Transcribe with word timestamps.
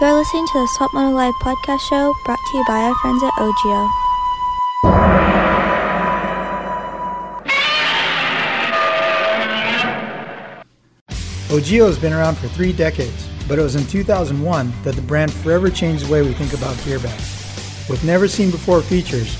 You're 0.00 0.14
listening 0.14 0.46
to 0.46 0.52
the 0.54 0.66
Swap 0.68 0.92
Moto 0.94 1.14
Live 1.14 1.34
podcast 1.34 1.80
show 1.80 2.14
brought 2.24 2.38
to 2.38 2.56
you 2.56 2.64
by 2.66 2.80
our 2.80 2.94
friends 2.96 3.22
at 3.22 3.32
OGIO. 3.34 3.90
OGIO 11.50 11.86
has 11.86 11.98
been 11.98 12.12
around 12.12 12.36
for 12.38 12.48
three 12.48 12.72
decades, 12.72 13.28
but 13.46 13.58
it 13.58 13.62
was 13.62 13.76
in 13.76 13.86
2001 13.86 14.72
that 14.82 14.96
the 14.96 15.02
brand 15.02 15.32
forever 15.32 15.70
changed 15.70 16.06
the 16.06 16.12
way 16.12 16.22
we 16.22 16.32
think 16.32 16.54
about 16.54 16.82
gear 16.84 16.98
bags. 16.98 17.86
With 17.88 18.02
never 18.02 18.26
seen 18.26 18.50
before 18.50 18.80
features, 18.80 19.36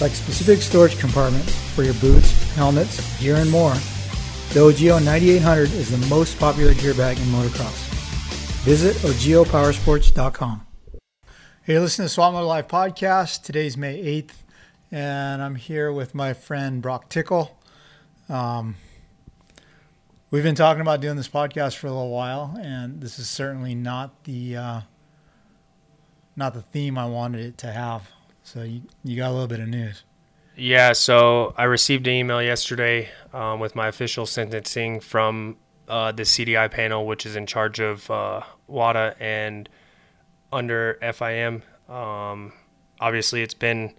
like 0.00 0.12
specific 0.12 0.60
storage 0.62 0.98
compartments 0.98 1.54
for 1.74 1.84
your 1.84 1.94
boots, 1.94 2.52
helmets, 2.54 3.18
gear, 3.20 3.36
and 3.36 3.50
more, 3.50 3.74
the 4.52 4.60
OGIO 4.60 5.02
9800 5.02 5.70
is 5.72 5.90
the 5.90 6.06
most 6.08 6.38
popular 6.38 6.74
gear 6.74 6.92
bag 6.92 7.16
in 7.16 7.24
motocross. 7.26 7.81
Visit 8.62 8.94
ogiopowersports.com. 8.98 10.66
Hey, 11.64 11.80
listen 11.80 12.04
to 12.04 12.08
Swap 12.08 12.32
Moto 12.32 12.46
Live 12.46 12.68
podcast. 12.68 13.42
Today's 13.42 13.76
May 13.76 14.00
8th, 14.00 14.34
and 14.92 15.42
I'm 15.42 15.56
here 15.56 15.92
with 15.92 16.14
my 16.14 16.32
friend 16.32 16.80
Broc 16.80 17.08
Tickle. 17.08 17.58
Um, 18.28 18.76
we've 20.30 20.44
been 20.44 20.54
talking 20.54 20.80
about 20.80 21.00
doing 21.00 21.16
this 21.16 21.26
podcast 21.26 21.74
for 21.74 21.88
a 21.88 21.90
little 21.90 22.10
while, 22.10 22.56
and 22.62 23.00
this 23.00 23.18
is 23.18 23.28
certainly 23.28 23.74
not 23.74 24.22
the 24.22 24.56
uh, 24.56 24.80
not 26.36 26.54
the 26.54 26.62
theme 26.62 26.96
I 26.96 27.06
wanted 27.06 27.44
it 27.44 27.58
to 27.58 27.72
have. 27.72 28.12
So 28.44 28.62
you 28.62 28.82
you 29.02 29.16
got 29.16 29.30
a 29.30 29.32
little 29.32 29.48
bit 29.48 29.58
of 29.58 29.66
news. 29.66 30.04
Yeah, 30.56 30.92
so 30.92 31.52
I 31.58 31.64
received 31.64 32.06
an 32.06 32.12
email 32.12 32.40
yesterday 32.40 33.10
um, 33.32 33.58
with 33.58 33.74
my 33.74 33.88
official 33.88 34.24
sentencing 34.24 35.00
from 35.00 35.56
uh, 35.88 36.12
the 36.12 36.22
CDI 36.22 36.70
panel, 36.70 37.06
which 37.06 37.26
is 37.26 37.36
in 37.36 37.46
charge 37.46 37.80
of 37.80 38.10
uh, 38.10 38.42
WADA 38.66 39.16
and 39.20 39.68
under 40.52 40.98
FIM. 41.02 41.62
Um, 41.88 42.52
obviously, 43.00 43.42
it's 43.42 43.54
been 43.54 43.94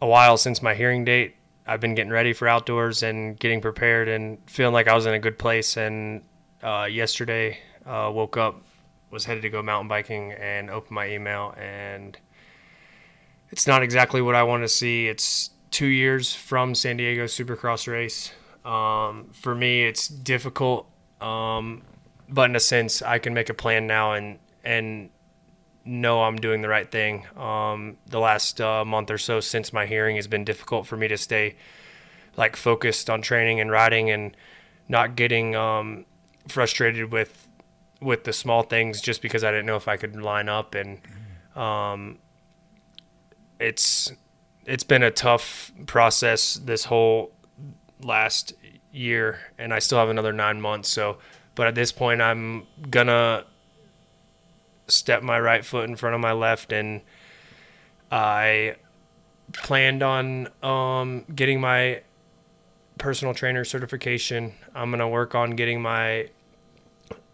a 0.00 0.06
while 0.06 0.36
since 0.36 0.62
my 0.62 0.74
hearing 0.74 1.04
date. 1.04 1.36
I've 1.66 1.80
been 1.80 1.94
getting 1.94 2.12
ready 2.12 2.32
for 2.32 2.46
outdoors 2.46 3.02
and 3.02 3.38
getting 3.38 3.60
prepared 3.60 4.08
and 4.08 4.38
feeling 4.46 4.74
like 4.74 4.86
I 4.88 4.94
was 4.94 5.06
in 5.06 5.14
a 5.14 5.18
good 5.18 5.38
place. 5.38 5.76
And 5.76 6.22
uh, 6.62 6.88
yesterday, 6.90 7.58
uh, 7.86 8.10
woke 8.12 8.36
up, 8.36 8.62
was 9.10 9.24
headed 9.24 9.42
to 9.42 9.50
go 9.50 9.62
mountain 9.62 9.88
biking, 9.88 10.32
and 10.32 10.70
opened 10.70 10.92
my 10.92 11.08
email, 11.08 11.54
and 11.56 12.18
it's 13.50 13.66
not 13.66 13.82
exactly 13.82 14.20
what 14.20 14.34
I 14.34 14.42
want 14.42 14.62
to 14.64 14.68
see. 14.68 15.06
It's 15.06 15.50
two 15.70 15.86
years 15.86 16.34
from 16.34 16.74
San 16.74 16.96
Diego 16.96 17.24
Supercross 17.24 17.86
race. 17.90 18.32
Um, 18.64 19.30
for 19.32 19.54
me, 19.54 19.84
it's 19.84 20.08
difficult, 20.08 20.88
um, 21.20 21.82
but 22.28 22.48
in 22.48 22.56
a 22.56 22.60
sense, 22.60 23.02
I 23.02 23.18
can 23.18 23.34
make 23.34 23.48
a 23.50 23.54
plan 23.54 23.86
now 23.86 24.12
and 24.12 24.38
and 24.64 25.10
know 25.84 26.22
I'm 26.22 26.36
doing 26.36 26.62
the 26.62 26.68
right 26.68 26.90
thing. 26.90 27.26
Um, 27.36 27.98
the 28.06 28.18
last 28.18 28.60
uh, 28.60 28.84
month 28.84 29.10
or 29.10 29.18
so 29.18 29.40
since 29.40 29.72
my 29.72 29.86
hearing 29.86 30.16
has 30.16 30.26
been 30.26 30.44
difficult 30.44 30.86
for 30.86 30.96
me 30.96 31.08
to 31.08 31.18
stay 31.18 31.56
like 32.36 32.56
focused 32.56 33.10
on 33.10 33.22
training 33.22 33.60
and 33.60 33.70
riding 33.70 34.10
and 34.10 34.36
not 34.88 35.16
getting 35.16 35.54
um, 35.54 36.06
frustrated 36.48 37.12
with 37.12 37.48
with 38.00 38.24
the 38.24 38.32
small 38.32 38.62
things 38.62 39.00
just 39.00 39.22
because 39.22 39.44
I 39.44 39.50
didn't 39.50 39.66
know 39.66 39.76
if 39.76 39.88
I 39.88 39.96
could 39.96 40.16
line 40.20 40.48
up 40.48 40.74
and 40.74 41.00
um, 41.54 42.18
it's 43.58 44.12
it's 44.66 44.84
been 44.84 45.02
a 45.02 45.10
tough 45.10 45.72
process 45.86 46.54
this 46.54 46.84
whole 46.84 47.32
last 48.04 48.52
year 48.92 49.38
and 49.58 49.74
I 49.74 49.80
still 49.80 49.98
have 49.98 50.08
another 50.08 50.32
9 50.32 50.60
months 50.60 50.88
so 50.88 51.18
but 51.54 51.66
at 51.66 51.74
this 51.74 51.90
point 51.90 52.20
I'm 52.20 52.66
gonna 52.90 53.44
step 54.86 55.22
my 55.22 55.40
right 55.40 55.64
foot 55.64 55.88
in 55.88 55.96
front 55.96 56.14
of 56.14 56.20
my 56.20 56.32
left 56.32 56.72
and 56.72 57.00
I 58.10 58.76
planned 59.52 60.02
on 60.02 60.48
um, 60.62 61.24
getting 61.34 61.60
my 61.60 62.02
personal 62.98 63.34
trainer 63.34 63.64
certification. 63.64 64.54
I'm 64.74 64.90
to 64.92 65.08
work 65.08 65.34
on 65.34 65.50
getting 65.50 65.80
my 65.82 66.28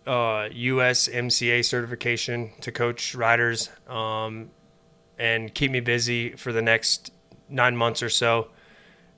uh, 0.07 0.49
US 0.51 1.09
MCA 1.09 1.65
certification 1.65 2.53
to 2.61 2.73
coach 2.73 3.15
riders 3.15 3.71
um, 3.89 4.51
and 5.19 5.53
keep 5.55 5.71
me 5.71 5.81
busy 5.81 6.31
for 6.31 6.53
the 6.53 6.63
next 6.63 7.13
nine 7.49 7.77
months 7.77 8.03
or 8.03 8.09
so. 8.09 8.49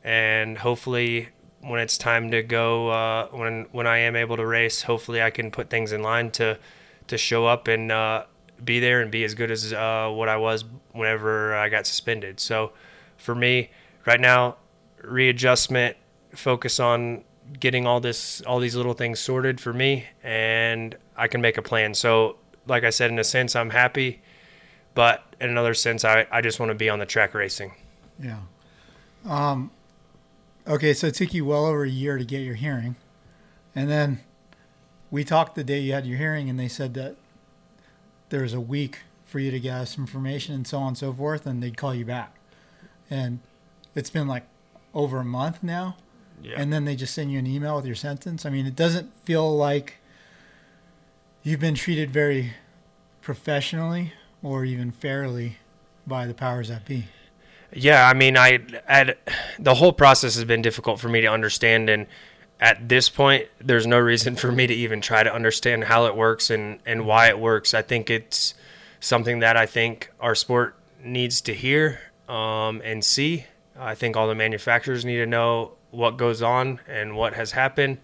And 0.04 0.58
hopefully, 0.58 1.28
when 1.62 1.80
it's 1.80 1.96
time 1.96 2.30
to 2.32 2.42
go, 2.42 2.88
uh, 2.88 3.28
when 3.28 3.66
when 3.72 3.86
I 3.86 3.98
am 3.98 4.16
able 4.16 4.36
to 4.36 4.46
race, 4.46 4.82
hopefully 4.82 5.22
I 5.22 5.30
can 5.30 5.50
put 5.50 5.70
things 5.70 5.92
in 5.92 6.02
line 6.02 6.30
to 6.32 6.58
to 7.06 7.18
show 7.18 7.46
up 7.46 7.68
and 7.68 7.90
uh, 7.90 8.24
be 8.64 8.80
there 8.80 9.00
and 9.00 9.10
be 9.10 9.24
as 9.24 9.34
good 9.34 9.50
as 9.50 9.72
uh, 9.72 10.10
what 10.10 10.28
I 10.28 10.36
was 10.36 10.64
whenever 10.92 11.54
I 11.54 11.68
got 11.68 11.86
suspended. 11.86 12.40
So 12.40 12.72
for 13.16 13.34
me, 13.34 13.70
right 14.06 14.20
now, 14.20 14.56
readjustment, 15.02 15.96
focus 16.34 16.80
on 16.80 17.24
getting 17.58 17.86
all 17.86 18.00
this 18.00 18.40
all 18.42 18.60
these 18.60 18.76
little 18.76 18.94
things 18.94 19.20
sorted 19.20 19.60
for 19.60 19.72
me 19.72 20.06
and 20.22 20.96
I 21.16 21.28
can 21.28 21.40
make 21.40 21.58
a 21.58 21.62
plan. 21.62 21.94
So 21.94 22.36
like 22.66 22.84
I 22.84 22.90
said 22.90 23.10
in 23.10 23.18
a 23.18 23.24
sense 23.24 23.54
I'm 23.56 23.70
happy, 23.70 24.22
but 24.94 25.22
in 25.40 25.50
another 25.50 25.74
sense 25.74 26.04
I, 26.04 26.26
I 26.30 26.40
just 26.40 26.60
want 26.60 26.70
to 26.70 26.74
be 26.74 26.88
on 26.88 26.98
the 26.98 27.06
track 27.06 27.34
racing. 27.34 27.72
Yeah. 28.18 28.38
Um, 29.28 29.70
okay, 30.66 30.94
so 30.94 31.08
it 31.08 31.14
took 31.14 31.34
you 31.34 31.44
well 31.44 31.66
over 31.66 31.84
a 31.84 31.88
year 31.88 32.18
to 32.18 32.24
get 32.24 32.40
your 32.40 32.54
hearing. 32.54 32.96
And 33.74 33.88
then 33.88 34.20
we 35.10 35.24
talked 35.24 35.54
the 35.54 35.64
day 35.64 35.80
you 35.80 35.92
had 35.92 36.06
your 36.06 36.18
hearing, 36.18 36.48
and 36.48 36.58
they 36.58 36.68
said 36.68 36.94
that 36.94 37.16
there 38.28 38.42
was 38.42 38.54
a 38.54 38.60
week 38.60 39.00
for 39.24 39.38
you 39.38 39.50
to 39.50 39.60
get 39.60 39.74
us 39.74 39.98
information 39.98 40.54
and 40.54 40.66
so 40.66 40.78
on 40.78 40.88
and 40.88 40.98
so 40.98 41.12
forth, 41.12 41.46
and 41.46 41.62
they'd 41.62 41.76
call 41.76 41.94
you 41.94 42.04
back. 42.04 42.36
And 43.10 43.40
it's 43.94 44.10
been 44.10 44.26
like 44.26 44.44
over 44.94 45.18
a 45.18 45.24
month 45.24 45.62
now. 45.62 45.96
Yeah. 46.42 46.54
And 46.56 46.72
then 46.72 46.84
they 46.84 46.96
just 46.96 47.14
send 47.14 47.32
you 47.32 47.38
an 47.38 47.46
email 47.46 47.76
with 47.76 47.86
your 47.86 47.94
sentence. 47.94 48.44
I 48.44 48.50
mean, 48.50 48.66
it 48.66 48.74
doesn't 48.74 49.14
feel 49.24 49.54
like 49.56 49.96
you've 51.42 51.60
been 51.60 51.74
treated 51.74 52.10
very 52.10 52.54
professionally 53.20 54.12
or 54.42 54.64
even 54.64 54.90
fairly 54.90 55.58
by 56.06 56.26
the 56.26 56.34
powers 56.34 56.68
that 56.68 56.84
be. 56.84 57.04
Yeah, 57.74 58.06
I 58.06 58.14
mean, 58.14 58.36
I 58.36 58.60
at 58.86 59.18
the 59.58 59.74
whole 59.74 59.92
process 59.92 60.34
has 60.34 60.44
been 60.44 60.62
difficult 60.62 61.00
for 61.00 61.08
me 61.08 61.22
to 61.22 61.26
understand, 61.28 61.88
and 61.88 62.06
at 62.60 62.88
this 62.88 63.08
point, 63.08 63.48
there's 63.58 63.86
no 63.86 63.98
reason 63.98 64.36
for 64.42 64.52
me 64.52 64.66
to 64.66 64.74
even 64.74 65.00
try 65.00 65.22
to 65.22 65.32
understand 65.32 65.84
how 65.84 66.06
it 66.06 66.16
works 66.16 66.50
and 66.50 66.80
and 66.84 67.06
why 67.06 67.28
it 67.28 67.38
works. 67.38 67.74
I 67.74 67.82
think 67.82 68.10
it's 68.10 68.54
something 69.00 69.40
that 69.40 69.56
I 69.56 69.66
think 69.66 70.10
our 70.20 70.34
sport 70.34 70.76
needs 71.02 71.40
to 71.42 71.54
hear 71.54 72.00
um, 72.28 72.80
and 72.84 73.04
see. 73.04 73.46
I 73.78 73.94
think 73.94 74.16
all 74.16 74.28
the 74.28 74.34
manufacturers 74.34 75.04
need 75.04 75.16
to 75.16 75.26
know 75.26 75.72
what 75.90 76.16
goes 76.16 76.42
on 76.42 76.80
and 76.86 77.16
what 77.16 77.34
has 77.34 77.52
happened, 77.52 77.98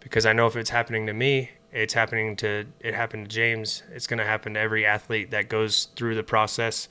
because 0.00 0.26
I 0.26 0.32
know 0.32 0.46
if 0.46 0.56
it's 0.56 0.70
happening 0.70 1.06
to 1.06 1.12
me, 1.12 1.50
it's 1.72 1.94
happening 1.94 2.34
to 2.36 2.66
it 2.80 2.94
happened 2.94 3.30
to 3.30 3.34
James. 3.34 3.84
It's 3.92 4.08
going 4.08 4.18
to 4.18 4.26
happen 4.26 4.54
to 4.54 4.60
every 4.60 4.84
athlete 4.84 5.30
that 5.30 5.48
goes 5.48 5.88
through 5.94 6.16
the 6.16 6.24
process 6.24 6.88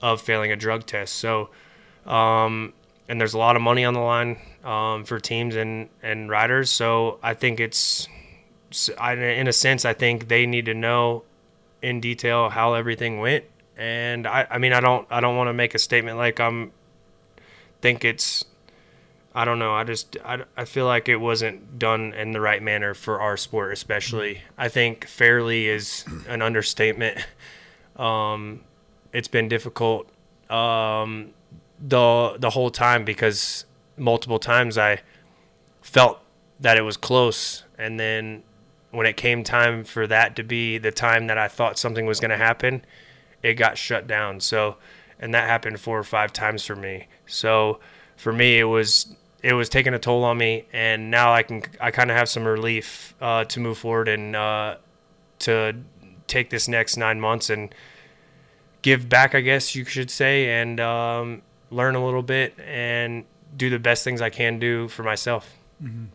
of 0.00 0.20
failing 0.20 0.52
a 0.52 0.56
drug 0.56 0.86
test. 0.86 1.14
So, 1.14 1.50
um, 2.06 2.72
and 3.08 3.20
there's 3.20 3.34
a 3.34 3.38
lot 3.38 3.56
of 3.56 3.62
money 3.62 3.84
on 3.84 3.94
the 3.94 4.00
line 4.00 4.38
um, 4.64 5.04
for 5.04 5.18
teams 5.20 5.56
and 5.56 5.88
and 6.02 6.30
riders. 6.30 6.70
So 6.70 7.18
I 7.22 7.34
think 7.34 7.60
it's, 7.60 8.08
I, 8.98 9.14
in 9.14 9.48
a 9.48 9.52
sense, 9.52 9.84
I 9.84 9.92
think 9.92 10.28
they 10.28 10.46
need 10.46 10.66
to 10.66 10.74
know 10.74 11.24
in 11.82 12.00
detail 12.00 12.50
how 12.50 12.74
everything 12.74 13.18
went. 13.20 13.44
And 13.76 14.26
I, 14.26 14.46
I 14.50 14.58
mean, 14.58 14.72
I 14.72 14.80
don't, 14.80 15.06
I 15.10 15.20
don't 15.20 15.36
want 15.36 15.48
to 15.48 15.54
make 15.54 15.74
a 15.74 15.78
statement 15.78 16.18
like 16.18 16.38
I'm, 16.38 16.72
think 17.80 18.04
it's, 18.04 18.44
I 19.34 19.44
don't 19.44 19.58
know. 19.58 19.72
I 19.72 19.84
just, 19.84 20.16
I, 20.24 20.44
I 20.56 20.64
feel 20.66 20.84
like 20.84 21.08
it 21.08 21.16
wasn't 21.16 21.78
done 21.78 22.12
in 22.12 22.32
the 22.32 22.40
right 22.40 22.62
manner 22.62 22.94
for 22.94 23.20
our 23.20 23.36
sport, 23.36 23.72
especially. 23.72 24.42
I 24.58 24.68
think 24.68 25.06
fairly 25.06 25.68
is 25.68 26.04
an 26.28 26.42
understatement. 26.42 27.26
Um, 27.96 28.60
it's 29.12 29.28
been 29.28 29.48
difficult 29.48 30.08
um, 30.50 31.30
the 31.80 32.36
the 32.38 32.50
whole 32.50 32.70
time 32.70 33.04
because 33.04 33.64
multiple 33.96 34.38
times 34.38 34.76
I 34.76 35.02
felt 35.82 36.20
that 36.58 36.76
it 36.76 36.82
was 36.82 36.96
close, 36.96 37.64
and 37.78 37.98
then 37.98 38.42
when 38.90 39.06
it 39.06 39.16
came 39.16 39.44
time 39.44 39.84
for 39.84 40.06
that 40.06 40.36
to 40.36 40.42
be 40.42 40.78
the 40.78 40.90
time 40.90 41.28
that 41.28 41.38
I 41.38 41.48
thought 41.48 41.78
something 41.78 42.06
was 42.06 42.20
going 42.20 42.32
to 42.32 42.36
happen, 42.36 42.84
it 43.42 43.54
got 43.54 43.78
shut 43.78 44.06
down. 44.06 44.40
So, 44.40 44.76
and 45.18 45.32
that 45.32 45.48
happened 45.48 45.78
four 45.80 45.98
or 45.98 46.04
five 46.04 46.32
times 46.32 46.64
for 46.64 46.74
me. 46.74 47.06
So, 47.26 47.78
for 48.16 48.32
me, 48.32 48.58
it 48.58 48.64
was 48.64 49.14
it 49.42 49.54
was 49.54 49.68
taking 49.68 49.94
a 49.94 49.98
toll 49.98 50.24
on 50.24 50.36
me, 50.38 50.66
and 50.72 51.10
now 51.10 51.32
I 51.32 51.42
can 51.42 51.62
I 51.80 51.90
kind 51.90 52.10
of 52.10 52.16
have 52.16 52.28
some 52.28 52.44
relief 52.44 53.14
uh, 53.20 53.44
to 53.44 53.60
move 53.60 53.78
forward 53.78 54.08
and 54.08 54.36
uh, 54.36 54.76
to 55.40 55.76
take 56.26 56.50
this 56.50 56.68
next 56.68 56.96
nine 56.96 57.20
months 57.20 57.50
and 57.50 57.74
give 58.82 59.08
back, 59.08 59.34
I 59.34 59.40
guess 59.40 59.74
you 59.74 59.84
should 59.84 60.10
say, 60.10 60.60
and 60.60 60.80
um, 60.80 61.42
learn 61.70 61.94
a 61.94 62.04
little 62.04 62.22
bit 62.22 62.58
and 62.60 63.24
do 63.56 63.70
the 63.70 63.78
best 63.78 64.04
things 64.04 64.20
I 64.20 64.30
can 64.30 64.58
do 64.58 64.88
for 64.88 65.02
myself. 65.02 65.56
Mm-hmm. 65.82 66.06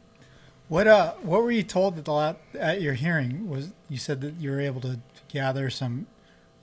What 0.67 0.87
uh, 0.87 1.13
what 1.21 1.43
were 1.43 1.51
you 1.51 1.63
told 1.63 1.97
at 1.97 2.05
the 2.05 2.35
at 2.59 2.81
your 2.81 2.93
hearing? 2.93 3.49
Was 3.49 3.71
you 3.87 3.97
said 3.97 4.21
that 4.21 4.35
you 4.35 4.49
were 4.49 4.59
able 4.59 4.81
to 4.81 4.99
gather 5.27 5.69
some 5.69 6.07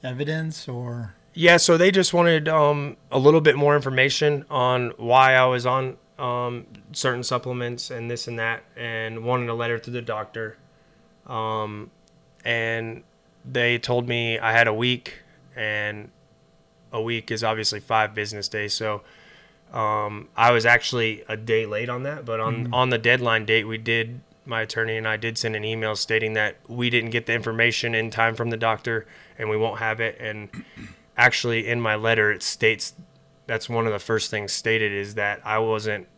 evidence 0.02 0.68
or? 0.68 1.14
Yeah, 1.34 1.56
so 1.56 1.78
they 1.78 1.90
just 1.90 2.12
wanted 2.12 2.48
um, 2.48 2.96
a 3.10 3.18
little 3.18 3.40
bit 3.40 3.56
more 3.56 3.74
information 3.74 4.44
on 4.50 4.92
why 4.96 5.34
I 5.34 5.46
was 5.46 5.64
on 5.64 5.96
um, 6.18 6.66
certain 6.92 7.22
supplements 7.22 7.90
and 7.90 8.10
this 8.10 8.28
and 8.28 8.38
that, 8.38 8.64
and 8.76 9.24
wanted 9.24 9.48
a 9.48 9.54
letter 9.54 9.78
to 9.78 9.90
the 9.90 10.02
doctor. 10.02 10.58
Um, 11.26 11.90
and 12.44 13.02
they 13.50 13.78
told 13.78 14.08
me 14.08 14.38
I 14.38 14.52
had 14.52 14.68
a 14.68 14.74
week, 14.74 15.21
and 15.56 16.10
a 16.92 17.00
week 17.00 17.30
is 17.30 17.42
obviously 17.42 17.80
five 17.80 18.14
business 18.14 18.48
days. 18.48 18.74
So 18.74 19.02
um, 19.72 20.28
I 20.36 20.52
was 20.52 20.66
actually 20.66 21.24
a 21.28 21.36
day 21.36 21.66
late 21.66 21.88
on 21.88 22.02
that, 22.02 22.24
but 22.24 22.40
on 22.40 22.64
mm-hmm. 22.64 22.74
on 22.74 22.90
the 22.90 22.98
deadline 22.98 23.44
date, 23.44 23.64
we 23.64 23.78
did. 23.78 24.20
My 24.44 24.62
attorney 24.62 24.96
and 24.96 25.06
I 25.06 25.16
did 25.16 25.38
send 25.38 25.54
an 25.54 25.64
email 25.64 25.94
stating 25.94 26.32
that 26.32 26.56
we 26.66 26.90
didn't 26.90 27.10
get 27.10 27.26
the 27.26 27.32
information 27.32 27.94
in 27.94 28.10
time 28.10 28.34
from 28.34 28.50
the 28.50 28.56
doctor, 28.56 29.06
and 29.38 29.48
we 29.48 29.56
won't 29.56 29.78
have 29.78 30.00
it. 30.00 30.16
And 30.18 30.48
actually, 31.16 31.68
in 31.68 31.80
my 31.80 31.94
letter, 31.94 32.32
it 32.32 32.42
states 32.42 32.94
that's 33.46 33.68
one 33.68 33.86
of 33.86 33.92
the 33.92 34.00
first 34.00 34.30
things 34.30 34.52
stated 34.52 34.92
is 34.92 35.14
that 35.14 35.40
I 35.44 35.60
wasn't 35.60 36.08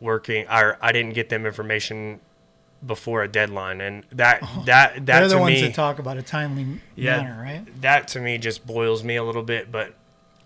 working 0.00 0.46
or 0.48 0.78
I 0.80 0.92
didn't 0.92 1.14
get 1.14 1.28
them 1.28 1.46
information 1.46 2.20
before 2.84 3.22
a 3.22 3.28
deadline, 3.28 3.80
and 3.80 4.04
that 4.12 4.40
oh, 4.42 4.62
that 4.66 4.94
that 5.06 5.06
they're 5.06 5.28
the 5.28 5.34
to 5.34 5.40
ones 5.40 5.54
me, 5.54 5.62
that 5.62 5.74
talk 5.74 5.98
about 5.98 6.16
a 6.16 6.22
timely 6.22 6.80
yeah, 6.94 7.22
manner, 7.22 7.42
right? 7.42 7.80
That 7.82 8.08
to 8.08 8.20
me 8.20 8.38
just 8.38 8.66
boils 8.66 9.02
me 9.04 9.16
a 9.16 9.24
little 9.24 9.42
bit, 9.42 9.70
but 9.70 9.94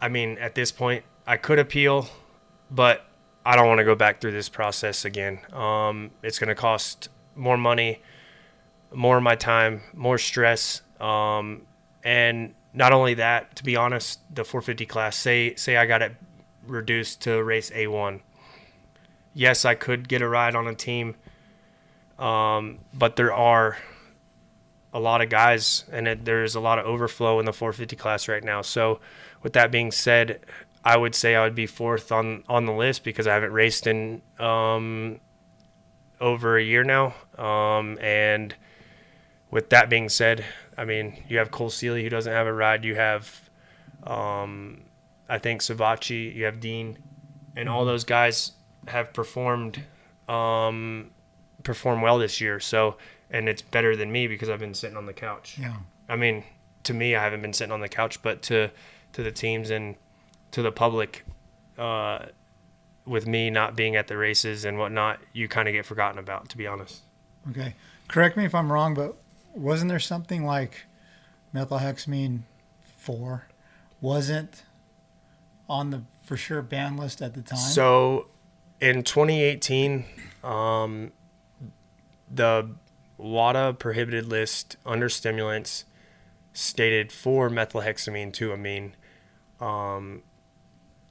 I 0.00 0.08
mean, 0.08 0.38
at 0.38 0.54
this 0.54 0.72
point, 0.72 1.04
I 1.26 1.36
could 1.36 1.58
appeal, 1.58 2.08
but 2.70 3.06
I 3.44 3.56
don't 3.56 3.66
want 3.66 3.78
to 3.78 3.84
go 3.84 3.94
back 3.94 4.20
through 4.20 4.32
this 4.32 4.48
process 4.48 5.04
again. 5.04 5.40
Um, 5.52 6.10
it's 6.22 6.38
going 6.38 6.48
to 6.48 6.54
cost 6.54 7.08
more 7.34 7.56
money, 7.56 8.00
more 8.92 9.16
of 9.16 9.22
my 9.22 9.34
time, 9.34 9.82
more 9.94 10.18
stress, 10.18 10.82
um, 11.00 11.62
and 12.02 12.54
not 12.72 12.92
only 12.92 13.14
that. 13.14 13.56
To 13.56 13.64
be 13.64 13.76
honest, 13.76 14.20
the 14.34 14.44
450 14.44 14.86
class, 14.86 15.16
say 15.16 15.54
say 15.54 15.76
I 15.76 15.86
got 15.86 16.02
it 16.02 16.14
reduced 16.66 17.22
to 17.22 17.42
race 17.42 17.70
A1. 17.70 18.20
Yes, 19.34 19.64
I 19.64 19.74
could 19.74 20.08
get 20.08 20.22
a 20.22 20.28
ride 20.28 20.54
on 20.54 20.66
a 20.66 20.74
team 20.74 21.14
um, 22.20 22.78
but 22.94 23.16
there 23.16 23.32
are 23.32 23.78
a 24.92 25.00
lot 25.00 25.22
of 25.22 25.28
guys, 25.28 25.84
and 25.90 26.06
it, 26.06 26.24
there's 26.24 26.54
a 26.54 26.60
lot 26.60 26.78
of 26.78 26.86
overflow 26.86 27.38
in 27.38 27.46
the 27.46 27.52
450 27.52 27.96
class 27.96 28.28
right 28.28 28.42
now. 28.44 28.62
So, 28.62 29.00
with 29.42 29.52
that 29.54 29.70
being 29.70 29.90
said, 29.90 30.40
I 30.84 30.96
would 30.96 31.14
say 31.14 31.34
I 31.34 31.44
would 31.44 31.54
be 31.54 31.66
fourth 31.66 32.10
on 32.10 32.44
on 32.48 32.66
the 32.66 32.72
list 32.72 33.04
because 33.04 33.26
I 33.26 33.34
haven't 33.34 33.52
raced 33.52 33.86
in 33.86 34.22
um, 34.38 35.20
over 36.20 36.56
a 36.56 36.62
year 36.62 36.84
now. 36.84 37.14
Um, 37.36 37.98
and 38.00 38.54
with 39.50 39.70
that 39.70 39.90
being 39.90 40.08
said, 40.08 40.44
I 40.76 40.84
mean 40.84 41.22
you 41.28 41.38
have 41.38 41.50
Cole 41.50 41.70
Seely 41.70 42.02
who 42.02 42.08
doesn't 42.08 42.32
have 42.32 42.46
a 42.46 42.52
ride. 42.52 42.84
You 42.84 42.94
have, 42.94 43.50
um, 44.04 44.82
I 45.28 45.38
think 45.38 45.60
Savatgy. 45.60 46.34
You 46.34 46.46
have 46.46 46.60
Dean, 46.60 46.98
and 47.56 47.68
all 47.68 47.84
those 47.84 48.04
guys 48.04 48.52
have 48.88 49.12
performed 49.12 49.82
um, 50.28 51.10
perform 51.62 52.02
well 52.02 52.18
this 52.18 52.40
year. 52.40 52.60
So, 52.60 52.96
and 53.30 53.48
it's 53.48 53.62
better 53.62 53.96
than 53.96 54.10
me 54.10 54.26
because 54.26 54.48
I've 54.48 54.60
been 54.60 54.74
sitting 54.74 54.96
on 54.96 55.06
the 55.06 55.12
couch. 55.12 55.58
Yeah. 55.60 55.76
I 56.08 56.16
mean, 56.16 56.44
to 56.84 56.94
me, 56.94 57.14
I 57.14 57.22
haven't 57.22 57.42
been 57.42 57.52
sitting 57.52 57.72
on 57.72 57.80
the 57.80 57.88
couch, 57.88 58.22
but 58.22 58.42
to 58.42 58.70
to 59.12 59.22
the 59.22 59.32
teams 59.32 59.70
and 59.70 59.96
to 60.52 60.62
the 60.62 60.72
public, 60.72 61.24
uh, 61.78 62.26
with 63.04 63.26
me 63.26 63.50
not 63.50 63.76
being 63.76 63.96
at 63.96 64.06
the 64.06 64.16
races 64.16 64.64
and 64.64 64.78
whatnot, 64.78 65.18
you 65.32 65.48
kind 65.48 65.68
of 65.68 65.72
get 65.72 65.86
forgotten 65.86 66.18
about. 66.18 66.48
To 66.50 66.56
be 66.56 66.66
honest. 66.66 67.02
Okay, 67.50 67.74
correct 68.08 68.36
me 68.36 68.44
if 68.44 68.54
I'm 68.54 68.70
wrong, 68.70 68.94
but 68.94 69.16
wasn't 69.54 69.88
there 69.88 69.98
something 69.98 70.44
like 70.44 70.86
methylhexamine 71.54 72.40
four 72.96 73.46
wasn't 74.00 74.64
on 75.68 75.90
the 75.90 76.02
for 76.24 76.36
sure 76.36 76.62
ban 76.62 76.96
list 76.96 77.22
at 77.22 77.34
the 77.34 77.42
time? 77.42 77.58
So, 77.58 78.26
in 78.80 79.02
2018, 79.02 80.04
um, 80.44 81.12
the 82.30 82.70
WADA 83.18 83.74
prohibited 83.78 84.26
list 84.26 84.76
under 84.86 85.08
stimulants 85.08 85.84
stated 86.52 87.12
for 87.12 87.48
methylhexamine 87.48 88.32
2 88.32 88.52
amine. 88.52 88.94
Um, 89.60 90.22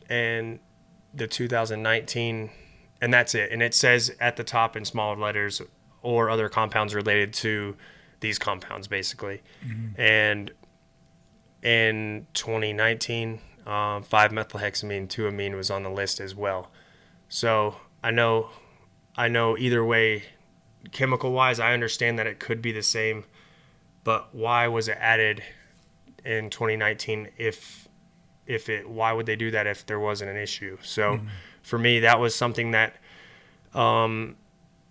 and 0.10 0.60
the 1.14 1.28
2019, 1.28 2.50
and 3.02 3.14
that's 3.14 3.36
it. 3.36 3.52
And 3.52 3.62
it 3.62 3.74
says 3.74 4.16
at 4.20 4.36
the 4.36 4.44
top 4.44 4.76
in 4.76 4.86
small 4.86 5.16
letters 5.16 5.62
or 6.02 6.30
other 6.30 6.50
compounds 6.50 6.96
related 6.96 7.34
to 7.34 7.76
these 8.20 8.40
compounds, 8.40 8.88
basically. 8.88 9.42
Mm-hmm. 9.66 10.02
And 10.02 10.52
in 11.62 12.28
2019, 12.34 13.40
uh, 13.66 14.02
5 14.02 14.32
methylhexamine 14.32 15.10
2 15.10 15.28
amine 15.28 15.56
was 15.56 15.70
on 15.70 15.84
the 15.84 15.90
list 15.90 16.20
as 16.20 16.36
well. 16.36 16.72
So 17.28 17.78
I 18.04 18.12
know, 18.12 18.50
I 19.16 19.28
know 19.28 19.58
either 19.58 19.86
way 19.86 20.24
chemical 20.92 21.32
wise, 21.32 21.60
I 21.60 21.74
understand 21.74 22.20
that 22.20 22.28
it 22.28 22.40
could 22.40 22.62
be 22.62 22.72
the 22.72 22.84
same, 22.84 23.26
but 24.04 24.34
why 24.34 24.68
was 24.68 24.88
it 24.88 24.98
added 25.00 25.44
in 26.26 26.50
2019 26.50 27.30
if 27.38 27.88
if 28.46 28.68
it 28.68 28.90
why 28.90 29.14
would 29.14 29.26
they 29.26 29.36
do 29.36 29.52
that 29.52 29.68
if 29.68 29.86
there 29.86 30.00
wasn't 30.00 30.30
an 30.30 30.38
issue? 30.38 30.78
So 30.82 31.16
mm-hmm. 31.16 31.28
for 31.62 31.78
me, 31.78 32.00
that 32.00 32.20
was 32.20 32.36
something 32.36 32.72
that 32.72 32.96
um, 33.74 34.36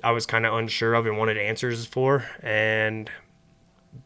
I 0.02 0.12
was 0.12 0.26
kind 0.26 0.46
of 0.46 0.54
unsure 0.54 0.94
of 0.94 1.06
and 1.06 1.18
wanted 1.18 1.36
answers 1.36 1.84
for, 1.86 2.26
and 2.42 3.10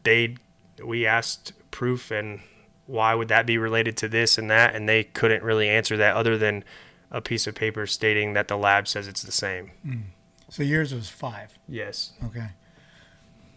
they 0.03 0.35
we 0.83 1.05
asked 1.05 1.53
proof 1.71 2.11
and 2.11 2.39
why 2.85 3.13
would 3.13 3.27
that 3.29 3.45
be 3.45 3.57
related 3.57 3.95
to 3.97 4.07
this 4.07 4.37
and 4.37 4.49
that, 4.49 4.75
and 4.75 4.89
they 4.89 5.03
couldn't 5.03 5.43
really 5.43 5.69
answer 5.69 5.95
that 5.97 6.15
other 6.15 6.37
than 6.37 6.63
a 7.11 7.21
piece 7.21 7.47
of 7.47 7.55
paper 7.55 7.85
stating 7.85 8.33
that 8.33 8.47
the 8.47 8.57
lab 8.57 8.87
says 8.87 9.07
it's 9.07 9.21
the 9.21 9.31
same. 9.31 9.71
Mm. 9.85 10.03
So 10.53 10.61
yours 10.61 10.93
was 10.93 11.09
five. 11.09 11.57
Yes. 11.67 12.13
Okay. 12.25 12.45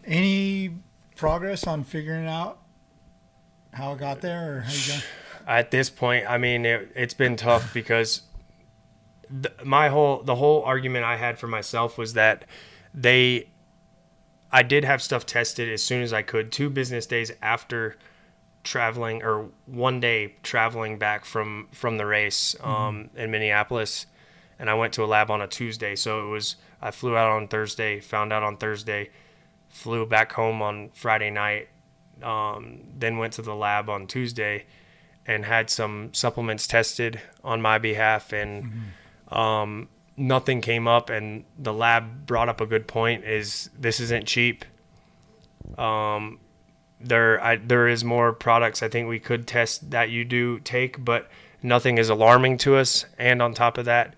Any 0.07 0.79
progress 1.15 1.67
on 1.67 1.85
figuring 1.85 2.27
out 2.27 2.59
how 3.75 3.93
it 3.93 3.99
got 3.99 4.23
there, 4.23 4.57
or 4.57 4.61
how 4.63 4.73
you 4.73 4.93
got? 4.95 5.05
At 5.47 5.71
this 5.71 5.91
point, 5.91 6.25
I 6.27 6.39
mean, 6.39 6.65
it, 6.65 6.93
has 6.97 7.13
been 7.13 7.37
tough 7.37 7.75
because 7.75 8.23
the, 9.29 9.53
my 9.63 9.91
whole 9.91 10.23
the 10.23 10.37
whole 10.37 10.63
argument 10.63 11.05
I 11.05 11.17
had 11.17 11.39
for 11.39 11.47
myself 11.47 11.99
was 11.99 12.15
that 12.15 12.47
they, 12.95 13.51
I 14.51 14.63
did 14.63 14.83
have 14.87 15.03
stuff 15.03 15.27
tested 15.27 15.69
as 15.69 15.83
soon 15.83 16.03
as 16.03 16.15
I 16.15 16.23
could. 16.23 16.51
Two 16.51 16.71
business 16.71 17.05
days 17.05 17.31
after 17.43 17.99
traveling, 18.65 19.23
or 19.23 19.51
one 19.67 20.01
day 20.01 20.37
traveling 20.43 20.99
back 20.99 21.27
from 21.27 21.69
from 21.73 21.99
the 21.99 22.07
race 22.07 22.57
mm-hmm. 22.59 22.71
um, 22.71 23.11
in 23.15 23.31
Minneapolis, 23.31 24.07
and 24.59 24.71
I 24.71 24.75
went 24.75 24.93
to 24.95 25.05
a 25.05 25.07
lab 25.07 25.31
on 25.31 25.41
a 25.41 25.47
Tuesday, 25.47 25.97
so 25.97 26.27
it 26.27 26.31
was 26.31 26.57
I 26.81 26.91
flew 26.91 27.17
out 27.17 27.31
on 27.31 27.49
Thursday, 27.49 28.01
found 28.01 28.33
out 28.33 28.43
on 28.43 28.57
Thursday, 28.57 29.11
flew 29.69 30.07
back 30.07 30.33
home 30.33 30.63
on 30.63 30.91
Friday 30.95 31.31
night, 31.31 31.69
um, 32.23 32.81
then 32.97 33.19
went 33.19 33.35
to 33.35 33.43
the 33.43 33.55
lab 33.55 33.89
on 33.89 34.07
Tuesday 34.07 34.65
and 35.27 35.45
had 35.45 35.69
some 35.69 36.15
supplements 36.15 36.67
tested 36.67 37.21
on 37.43 37.61
my 37.61 37.79
behalf, 37.79 38.33
and 38.33 38.65
mm-hmm. 38.65 39.35
um, 39.35 39.89
nothing 40.17 40.61
came 40.61 40.87
up. 40.87 41.11
And 41.11 41.45
the 41.59 41.73
lab 41.73 42.27
brought 42.27 42.49
up 42.49 42.61
a 42.61 42.67
good 42.67 42.87
point: 42.87 43.25
is 43.25 43.71
this 43.79 44.01
isn't 44.01 44.27
cheap. 44.27 44.65
Um, 45.77 46.39
there, 47.01 47.43
I, 47.43 47.57
there 47.57 47.89
is 47.89 48.05
more 48.05 48.33
products 48.33 48.83
I 48.83 48.89
think 48.89 49.09
we 49.09 49.19
could 49.19 49.47
test 49.47 49.91
that 49.91 50.11
you 50.11 50.25
do 50.25 50.61
take, 50.61 51.05
but 51.05 51.29
nothing 51.63 51.99
is 51.99 52.09
alarming 52.09 52.59
to 52.59 52.77
us. 52.77 53.05
And 53.19 53.43
on 53.43 53.53
top 53.53 53.79
of 53.79 53.85
that, 53.87 54.15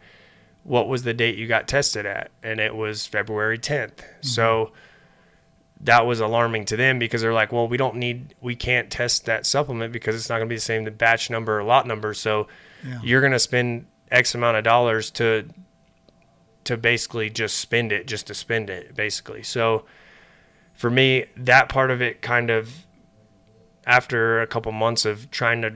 what 0.69 0.87
was 0.87 1.03
the 1.03 1.15
date 1.15 1.39
you 1.39 1.47
got 1.47 1.67
tested 1.67 2.05
at? 2.05 2.31
And 2.43 2.61
it 2.61 2.77
was 2.77 3.07
February 3.07 3.59
10th. 3.59 3.97
Mm-hmm. 3.97 4.27
So 4.27 4.73
that 5.81 6.05
was 6.05 6.21
alarming 6.21 6.67
to 6.67 6.77
them 6.77 6.99
because 6.99 7.23
they're 7.23 7.33
like, 7.33 7.53
well, 7.53 7.67
we 7.67 7.79
don't 7.79 7.97
need, 7.97 8.35
we 8.43 8.55
can't 8.55 8.91
test 8.91 9.25
that 9.25 9.47
supplement 9.47 9.95
because 9.95 10.15
it's 10.15 10.29
not 10.29 10.37
going 10.37 10.47
to 10.47 10.53
be 10.53 10.57
the 10.57 10.61
same 10.61 10.85
the 10.85 10.91
batch 10.91 11.31
number 11.31 11.59
or 11.59 11.63
lot 11.63 11.87
number. 11.87 12.13
So 12.13 12.49
yeah. 12.87 13.01
you're 13.03 13.23
going 13.23 13.33
to 13.33 13.39
spend 13.39 13.87
X 14.11 14.35
amount 14.35 14.59
of 14.59 14.65
dollars 14.65 15.11
to, 15.13 15.49
to 16.65 16.77
basically 16.77 17.31
just 17.31 17.59
spend 17.59 17.91
it, 17.91 18.07
just 18.07 18.27
to 18.27 18.35
spend 18.35 18.69
it, 18.69 18.95
basically. 18.95 19.43
So 19.43 19.87
for 20.75 20.91
me, 20.91 21.25
that 21.35 21.71
part 21.71 21.91
of 21.91 22.03
it 22.03 22.21
kind 22.21 22.51
of, 22.51 22.85
after 23.87 24.43
a 24.43 24.47
couple 24.47 24.71
months 24.73 25.07
of 25.07 25.31
trying 25.31 25.63
to 25.63 25.73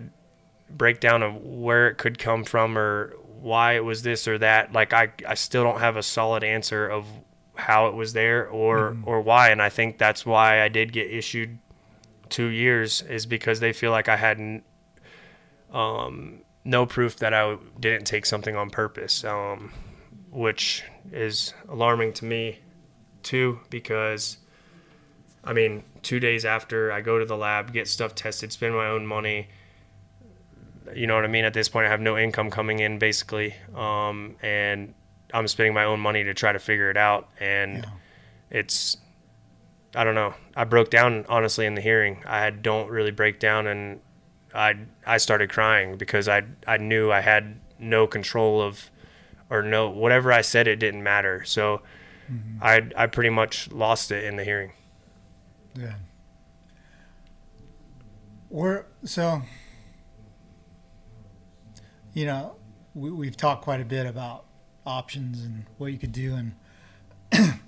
break 0.68 1.00
down 1.00 1.22
of 1.22 1.42
where 1.42 1.88
it 1.88 1.96
could 1.96 2.18
come 2.18 2.44
from 2.44 2.76
or 2.76 3.16
why 3.42 3.74
it 3.74 3.84
was 3.84 4.02
this 4.02 4.28
or 4.28 4.38
that. 4.38 4.72
Like 4.72 4.92
I, 4.92 5.12
I 5.26 5.34
still 5.34 5.64
don't 5.64 5.80
have 5.80 5.96
a 5.96 6.02
solid 6.02 6.44
answer 6.44 6.88
of 6.88 7.06
how 7.54 7.88
it 7.88 7.94
was 7.94 8.12
there 8.12 8.48
or 8.48 8.92
mm-hmm. 8.92 9.08
or 9.08 9.20
why. 9.20 9.50
And 9.50 9.60
I 9.60 9.68
think 9.68 9.98
that's 9.98 10.24
why 10.24 10.62
I 10.62 10.68
did 10.68 10.92
get 10.92 11.10
issued 11.10 11.58
two 12.28 12.46
years 12.46 13.02
is 13.02 13.26
because 13.26 13.60
they 13.60 13.72
feel 13.72 13.90
like 13.90 14.08
I 14.08 14.16
had 14.16 14.62
um, 15.72 16.40
no 16.64 16.86
proof 16.86 17.16
that 17.16 17.34
I 17.34 17.56
didn't 17.78 18.06
take 18.06 18.24
something 18.24 18.56
on 18.56 18.70
purpose, 18.70 19.24
um, 19.24 19.72
which 20.30 20.84
is 21.10 21.52
alarming 21.68 22.12
to 22.14 22.24
me 22.24 22.60
too 23.22 23.60
because 23.70 24.38
I 25.44 25.52
mean, 25.52 25.82
two 26.02 26.20
days 26.20 26.44
after 26.44 26.92
I 26.92 27.00
go 27.00 27.18
to 27.18 27.24
the 27.24 27.36
lab, 27.36 27.72
get 27.72 27.88
stuff 27.88 28.14
tested, 28.14 28.52
spend 28.52 28.74
my 28.74 28.86
own 28.86 29.06
money. 29.06 29.48
You 30.94 31.06
know 31.06 31.14
what 31.14 31.24
I 31.24 31.28
mean? 31.28 31.44
At 31.44 31.54
this 31.54 31.68
point, 31.68 31.86
I 31.86 31.90
have 31.90 32.00
no 32.00 32.16
income 32.18 32.50
coming 32.50 32.78
in 32.80 32.98
basically, 32.98 33.54
um, 33.74 34.36
and 34.42 34.94
I'm 35.32 35.48
spending 35.48 35.74
my 35.74 35.84
own 35.84 36.00
money 36.00 36.24
to 36.24 36.34
try 36.34 36.52
to 36.52 36.58
figure 36.58 36.90
it 36.90 36.96
out. 36.96 37.28
And 37.40 37.78
Yeah. 37.78 37.90
it's, 38.50 38.96
I 39.94 40.04
don't 40.04 40.14
know. 40.14 40.34
I 40.56 40.64
broke 40.64 40.90
down 40.90 41.24
honestly 41.28 41.66
in 41.66 41.74
the 41.74 41.80
hearing. 41.82 42.22
I 42.26 42.50
don't 42.50 42.90
really 42.90 43.10
break 43.10 43.38
down, 43.40 43.66
and 43.66 44.00
I 44.54 44.76
I 45.06 45.16
started 45.18 45.50
crying 45.50 45.96
because 45.96 46.28
I 46.28 46.42
I 46.66 46.76
knew 46.76 47.10
I 47.10 47.20
had 47.20 47.58
no 47.78 48.06
control 48.06 48.60
of, 48.62 48.90
or 49.50 49.62
no 49.62 49.88
whatever 49.90 50.32
I 50.32 50.40
said 50.42 50.66
it 50.68 50.76
didn't 50.76 51.02
matter. 51.02 51.44
So. 51.44 51.82
I 52.62 52.88
I 52.96 53.08
pretty 53.08 53.28
much 53.28 53.70
lost 53.72 54.10
it 54.10 54.24
in 54.24 54.36
the 54.36 54.44
hearing. 54.44 54.72
Yeah. 55.78 55.96
We're 58.48 58.84
so, 59.04 59.42
you 62.14 62.26
know, 62.26 62.54
we, 62.94 63.10
we've 63.10 63.36
talked 63.36 63.62
quite 63.62 63.80
a 63.80 63.84
bit 63.84 64.06
about 64.06 64.44
options 64.86 65.42
and 65.44 65.64
what 65.78 65.92
you 65.92 65.98
could 65.98 66.12
do, 66.12 66.34
and 66.34 66.54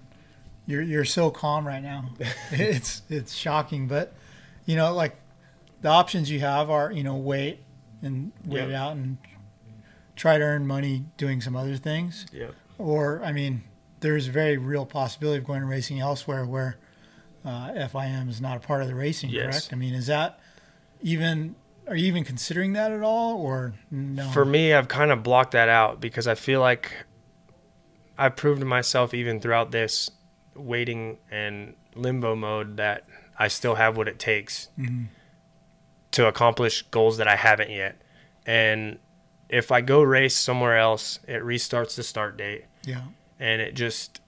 you're 0.67 0.83
you're 0.83 1.05
so 1.05 1.31
calm 1.31 1.67
right 1.67 1.83
now. 1.83 2.11
it's 2.51 3.03
it's 3.09 3.35
shocking, 3.35 3.87
but 3.87 4.15
you 4.67 4.77
know, 4.77 4.95
like 4.95 5.17
the 5.83 5.89
options 5.89 6.31
you 6.31 6.41
have 6.41 6.71
are 6.71 6.91
you 6.93 7.03
know 7.05 7.17
wait 7.17 7.61
and 8.03 8.33
wait 8.47 8.69
Yep. 8.69 8.71
out 8.79 8.93
and 8.93 9.19
try 10.17 10.39
to 10.39 10.45
earn 10.45 10.67
money 10.67 11.05
doing 11.17 11.41
some 11.41 11.57
other 11.57 11.77
things, 11.77 12.27
Yeah. 12.33 12.49
or 12.79 13.23
I 13.25 13.33
mean, 13.33 13.65
there's 14.01 14.29
a 14.29 14.31
very 14.31 14.57
real 14.57 14.87
possibility 14.87 15.39
of 15.39 15.45
going 15.47 15.65
racing 15.65 16.01
elsewhere 16.01 16.45
where 16.45 16.77
uh, 17.45 17.71
FIM 17.73 18.29
is 18.29 18.41
not 18.41 18.57
a 18.57 18.61
part 18.61 18.81
of 18.83 18.89
the 18.89 18.95
racing. 18.95 19.31
Yes. 19.31 19.45
Correct? 19.45 19.73
I 19.73 19.77
mean, 19.77 19.95
is 19.95 20.07
that 20.07 20.39
even? 21.03 21.57
Are 21.87 21.97
you 21.97 22.07
even 22.07 22.25
considering 22.25 22.73
that 22.75 22.93
at 22.93 23.03
all, 23.03 23.37
or 23.37 23.75
no? 23.91 24.29
For 24.31 24.45
me, 24.45 24.73
I've 24.73 24.89
kind 24.89 25.11
of 25.11 25.23
blocked 25.23 25.53
that 25.53 25.69
out 25.69 26.01
because 26.01 26.27
I 26.27 26.35
feel 26.35 26.61
like 26.61 26.91
I've 28.17 28.37
proved 28.37 28.61
to 28.61 28.67
myself 28.67 29.13
even 29.13 29.41
throughout 29.41 29.71
this 29.71 30.11
waiting 30.55 31.19
and 31.31 31.75
limbo 31.95 32.35
mode 32.37 32.77
that 32.79 33.07
I 33.39 33.49
still 33.49 33.75
have 33.75 33.97
what 33.97 34.09
it 34.09 34.19
takes 34.19 34.69
Mhm. 34.79 35.07
to 36.13 36.27
accomplish 36.27 36.83
goals 36.91 37.17
that 37.19 37.27
I 37.29 37.37
haven't 37.37 37.71
yet. 37.71 38.01
And 38.47 38.99
if 39.49 39.71
I 39.73 39.81
go 39.81 40.03
race 40.03 40.37
somewhere 40.37 40.79
else, 40.79 41.19
it 41.27 41.43
restarts 41.43 41.97
the 41.97 42.03
start 42.03 42.37
date. 42.37 42.65
yeah, 42.87 43.01
and 43.41 43.61
it 43.63 43.75
just 43.75 44.21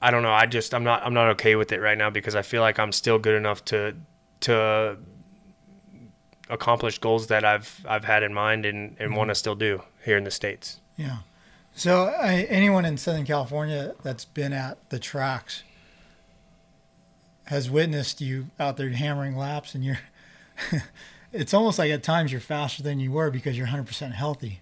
I 0.00 0.10
don't 0.10 0.22
know. 0.24 0.32
I 0.32 0.46
just 0.46 0.74
I'm 0.74 0.84
not 0.84 1.02
I'm 1.06 1.14
not 1.14 1.28
okay 1.30 1.54
with 1.56 1.72
it 1.72 1.80
right 1.80 1.96
now 1.96 2.10
because 2.10 2.34
I 2.34 2.42
feel 2.42 2.60
like 2.60 2.78
I'm 2.78 2.92
still 2.92 3.18
good 3.18 3.34
enough 3.36 3.64
to 3.66 3.94
to 4.40 4.98
accomplish 6.52 6.98
goals 6.98 7.26
that 7.28 7.44
I've 7.44 7.84
I've 7.88 8.04
had 8.04 8.22
in 8.22 8.34
mind 8.34 8.66
and, 8.66 8.96
and 8.98 9.10
mm-hmm. 9.10 9.16
want 9.16 9.28
to 9.30 9.34
still 9.34 9.54
do 9.54 9.82
here 10.04 10.16
in 10.16 10.24
the 10.24 10.30
states. 10.30 10.80
yeah. 10.96 11.18
So 11.74 12.04
I, 12.04 12.46
anyone 12.50 12.84
in 12.84 12.98
Southern 12.98 13.24
California 13.24 13.94
that's 14.02 14.26
been 14.26 14.52
at 14.52 14.90
the 14.90 14.98
tracks 14.98 15.62
has 17.46 17.70
witnessed 17.70 18.20
you 18.20 18.48
out 18.60 18.76
there 18.76 18.90
hammering 18.90 19.36
laps, 19.36 19.74
and 19.74 19.82
you're. 19.84 19.98
it's 21.32 21.54
almost 21.54 21.78
like 21.78 21.90
at 21.90 22.02
times 22.02 22.30
you're 22.30 22.40
faster 22.40 22.82
than 22.82 23.00
you 23.00 23.10
were 23.10 23.30
because 23.30 23.56
you're 23.56 23.68
100% 23.68 24.12
healthy. 24.12 24.60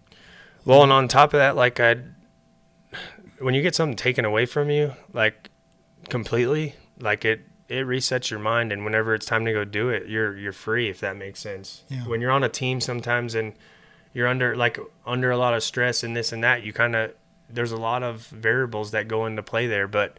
Well, 0.64 0.82
and 0.84 0.92
on 0.92 1.08
top 1.08 1.34
of 1.34 1.38
that, 1.38 1.56
like 1.56 1.80
I, 1.80 1.96
when 3.40 3.54
you 3.54 3.62
get 3.62 3.74
something 3.74 3.96
taken 3.96 4.24
away 4.24 4.46
from 4.46 4.70
you, 4.70 4.94
like 5.12 5.50
completely, 6.08 6.76
like 6.98 7.24
it 7.24 7.40
it 7.70 7.86
resets 7.86 8.30
your 8.30 8.40
mind, 8.40 8.72
and 8.72 8.84
whenever 8.84 9.14
it's 9.14 9.24
time 9.24 9.44
to 9.44 9.52
go 9.52 9.64
do 9.64 9.88
it, 9.88 10.08
you're 10.08 10.36
you're 10.36 10.52
free. 10.52 10.90
If 10.90 10.98
that 11.00 11.16
makes 11.16 11.38
sense. 11.38 11.84
Yeah. 11.88 12.00
When 12.00 12.20
you're 12.20 12.32
on 12.32 12.42
a 12.42 12.48
team, 12.48 12.80
sometimes 12.80 13.36
and 13.36 13.54
you're 14.12 14.26
under 14.26 14.56
like 14.56 14.78
under 15.06 15.30
a 15.30 15.38
lot 15.38 15.54
of 15.54 15.62
stress 15.62 16.02
and 16.02 16.16
this 16.16 16.32
and 16.32 16.42
that, 16.42 16.64
you 16.64 16.72
kind 16.72 16.96
of 16.96 17.14
there's 17.48 17.70
a 17.72 17.76
lot 17.76 18.02
of 18.02 18.26
variables 18.26 18.90
that 18.90 19.06
go 19.06 19.24
into 19.24 19.42
play 19.42 19.68
there, 19.68 19.86
but 19.86 20.18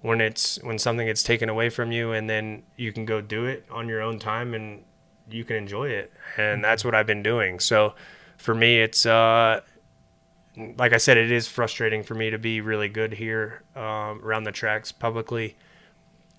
when 0.00 0.22
it's 0.22 0.62
when 0.62 0.78
something 0.78 1.06
gets 1.06 1.22
taken 1.22 1.50
away 1.50 1.68
from 1.68 1.92
you 1.92 2.12
and 2.12 2.30
then 2.30 2.62
you 2.76 2.92
can 2.92 3.04
go 3.04 3.20
do 3.20 3.44
it 3.44 3.66
on 3.70 3.88
your 3.88 4.00
own 4.00 4.18
time 4.18 4.54
and 4.54 4.82
you 5.30 5.44
can 5.44 5.56
enjoy 5.56 5.88
it 5.88 6.12
and 6.36 6.62
that's 6.62 6.84
what 6.84 6.94
I've 6.94 7.06
been 7.06 7.22
doing. 7.22 7.60
So 7.60 7.94
for 8.38 8.54
me 8.54 8.80
it's 8.80 9.04
uh 9.04 9.60
like 10.78 10.94
I 10.94 10.96
said, 10.96 11.18
it 11.18 11.30
is 11.30 11.46
frustrating 11.48 12.02
for 12.02 12.14
me 12.14 12.30
to 12.30 12.38
be 12.38 12.62
really 12.62 12.88
good 12.88 13.12
here 13.12 13.62
um, 13.74 14.22
around 14.24 14.44
the 14.44 14.52
tracks 14.52 14.90
publicly 14.90 15.56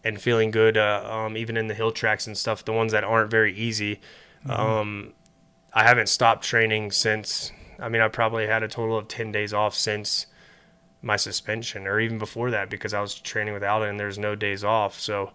and 0.08 0.22
feeling 0.22 0.52
good, 0.52 0.78
uh, 0.78 1.08
um, 1.10 1.36
even 1.38 1.58
in 1.58 1.68
the 1.68 1.74
hill 1.74 1.92
tracks 1.92 2.28
and 2.28 2.38
stuff, 2.38 2.64
the 2.66 2.74
ones 2.74 2.92
that 2.92 3.04
aren't 3.04 3.30
very 3.30 3.54
easy. 3.54 4.00
Um, 4.50 5.14
I 5.74 5.84
haven't 5.84 6.08
stopped 6.08 6.44
training 6.44 6.92
since, 6.92 7.52
I 7.80 7.90
mean, 7.90 8.02
I 8.02 8.08
probably 8.08 8.48
had 8.48 8.64
a 8.64 8.68
total 8.68 8.98
of 8.98 9.08
10 9.08 9.32
days 9.32 9.54
off 9.54 9.76
since 9.76 10.28
my 11.02 11.16
suspension 11.16 11.86
or 11.86 12.00
even 12.00 12.18
before 12.18 12.50
that 12.52 12.70
because 12.70 12.94
I 12.94 13.02
was 13.02 13.14
training 13.20 13.54
without 13.54 13.84
it 13.84 13.90
and 13.90 14.00
there's 14.00 14.18
no 14.18 14.36
days 14.36 14.64
off. 14.64 15.00
So 15.00 15.32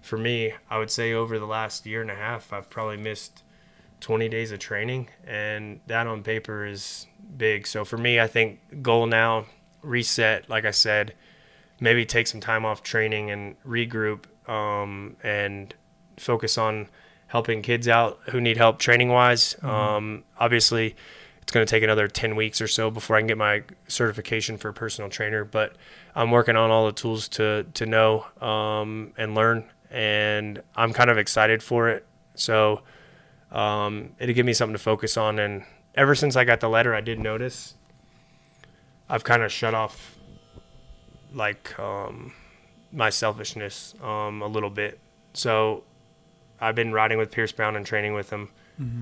for 0.00 0.16
me, 0.16 0.54
I 0.70 0.78
would 0.78 0.90
say 0.90 1.12
over 1.12 1.38
the 1.38 1.46
last 1.46 1.84
year 1.84 2.00
and 2.00 2.10
a 2.10 2.14
half, 2.14 2.52
I've 2.52 2.70
probably 2.70 2.96
missed 2.96 3.42
20 4.00 4.28
days 4.28 4.50
of 4.50 4.58
training 4.58 5.08
and 5.24 5.80
that 5.86 6.06
on 6.08 6.24
paper 6.24 6.66
is 6.66 7.06
big 7.36 7.68
so 7.68 7.84
for 7.84 7.96
me 7.96 8.18
i 8.18 8.26
think 8.26 8.58
goal 8.82 9.06
now 9.06 9.46
reset 9.80 10.50
like 10.50 10.64
i 10.64 10.72
said 10.72 11.14
maybe 11.82 12.06
take 12.06 12.26
some 12.26 12.40
time 12.40 12.64
off 12.64 12.82
training 12.82 13.30
and 13.30 13.56
regroup 13.64 14.24
um, 14.48 15.16
and 15.22 15.74
focus 16.18 16.56
on 16.58 16.88
helping 17.28 17.62
kids 17.62 17.88
out 17.88 18.18
who 18.30 18.40
need 18.40 18.56
help 18.56 18.78
training 18.78 19.08
wise 19.08 19.56
um, 19.62 20.24
obviously 20.38 20.94
it's 21.40 21.50
going 21.50 21.66
to 21.66 21.70
take 21.70 21.82
another 21.82 22.06
10 22.06 22.36
weeks 22.36 22.60
or 22.60 22.68
so 22.68 22.90
before 22.90 23.16
i 23.16 23.20
can 23.20 23.26
get 23.26 23.38
my 23.38 23.62
certification 23.88 24.56
for 24.56 24.68
a 24.68 24.74
personal 24.74 25.10
trainer 25.10 25.44
but 25.44 25.74
i'm 26.14 26.30
working 26.30 26.56
on 26.56 26.70
all 26.70 26.86
the 26.86 26.92
tools 26.92 27.28
to 27.28 27.64
to 27.74 27.86
know 27.86 28.26
um, 28.40 29.12
and 29.16 29.34
learn 29.34 29.64
and 29.90 30.62
i'm 30.76 30.92
kind 30.92 31.10
of 31.10 31.18
excited 31.18 31.62
for 31.62 31.88
it 31.88 32.06
so 32.34 32.82
um, 33.52 34.10
it'll 34.18 34.34
give 34.34 34.46
me 34.46 34.54
something 34.54 34.74
to 34.74 34.82
focus 34.82 35.16
on. 35.16 35.38
And 35.38 35.64
ever 35.94 36.14
since 36.14 36.36
I 36.36 36.44
got 36.44 36.60
the 36.60 36.68
letter, 36.68 36.94
I 36.94 37.00
did 37.00 37.20
notice 37.20 37.74
I've 39.08 39.24
kind 39.24 39.42
of 39.42 39.52
shut 39.52 39.74
off 39.74 40.16
like 41.34 41.78
um, 41.78 42.32
my 42.92 43.10
selfishness 43.10 43.94
um, 44.02 44.42
a 44.42 44.46
little 44.46 44.70
bit. 44.70 44.98
So 45.34 45.84
I've 46.60 46.74
been 46.74 46.92
riding 46.92 47.18
with 47.18 47.30
Pierce 47.30 47.52
Brown 47.52 47.76
and 47.76 47.84
training 47.86 48.14
with 48.14 48.30
him. 48.30 48.50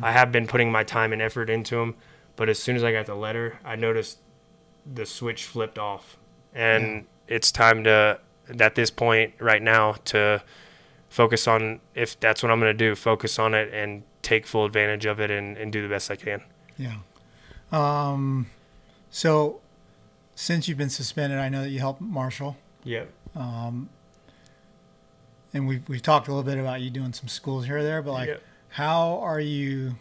I 0.02 0.12
have 0.12 0.30
been 0.30 0.46
putting 0.46 0.70
my 0.70 0.84
time 0.84 1.12
and 1.12 1.22
effort 1.22 1.48
into 1.48 1.78
him, 1.80 1.94
but 2.36 2.50
as 2.50 2.58
soon 2.58 2.76
as 2.76 2.84
I 2.84 2.92
got 2.92 3.06
the 3.06 3.14
letter, 3.14 3.58
I 3.64 3.76
noticed 3.76 4.18
the 4.84 5.06
switch 5.06 5.44
flipped 5.44 5.78
off, 5.78 6.18
and 6.54 7.06
it's 7.28 7.50
time 7.50 7.84
to 7.84 8.20
at 8.58 8.74
this 8.74 8.90
point 8.90 9.34
right 9.38 9.62
now 9.62 9.92
to 10.06 10.42
focus 11.08 11.46
on 11.46 11.80
if 11.94 12.18
that's 12.20 12.42
what 12.42 12.50
I'm 12.52 12.60
going 12.60 12.76
to 12.76 12.76
do, 12.76 12.94
focus 12.94 13.38
on 13.38 13.54
it 13.54 13.72
and 13.72 14.02
take 14.22 14.46
full 14.46 14.64
advantage 14.64 15.06
of 15.06 15.20
it 15.20 15.30
and, 15.30 15.56
and 15.56 15.72
do 15.72 15.82
the 15.82 15.88
best 15.88 16.10
I 16.10 16.16
can. 16.16 16.42
Yeah. 16.76 16.96
Um, 17.72 18.46
so 19.10 19.60
since 20.40 20.66
you've 20.68 20.78
been 20.78 20.90
suspended, 20.90 21.38
I 21.38 21.48
know 21.50 21.62
that 21.62 21.68
you 21.70 21.80
helped 21.80 22.00
Marshall, 22.00 22.56
Yeah. 22.84 23.04
and 23.34 23.88
we've 25.68 25.86
we've 25.88 26.02
talked 26.02 26.28
a 26.28 26.30
little 26.30 26.42
bit 26.48 26.58
about 26.58 26.80
you 26.80 26.90
doing 26.90 27.12
some 27.12 27.28
schools 27.28 27.66
here 27.66 27.78
or 27.78 27.82
there, 27.82 28.02
but 28.02 28.12
like, 28.12 28.28
Yeah. 28.28 28.36
how 28.70 29.18
are 29.22 29.40
you 29.40 29.96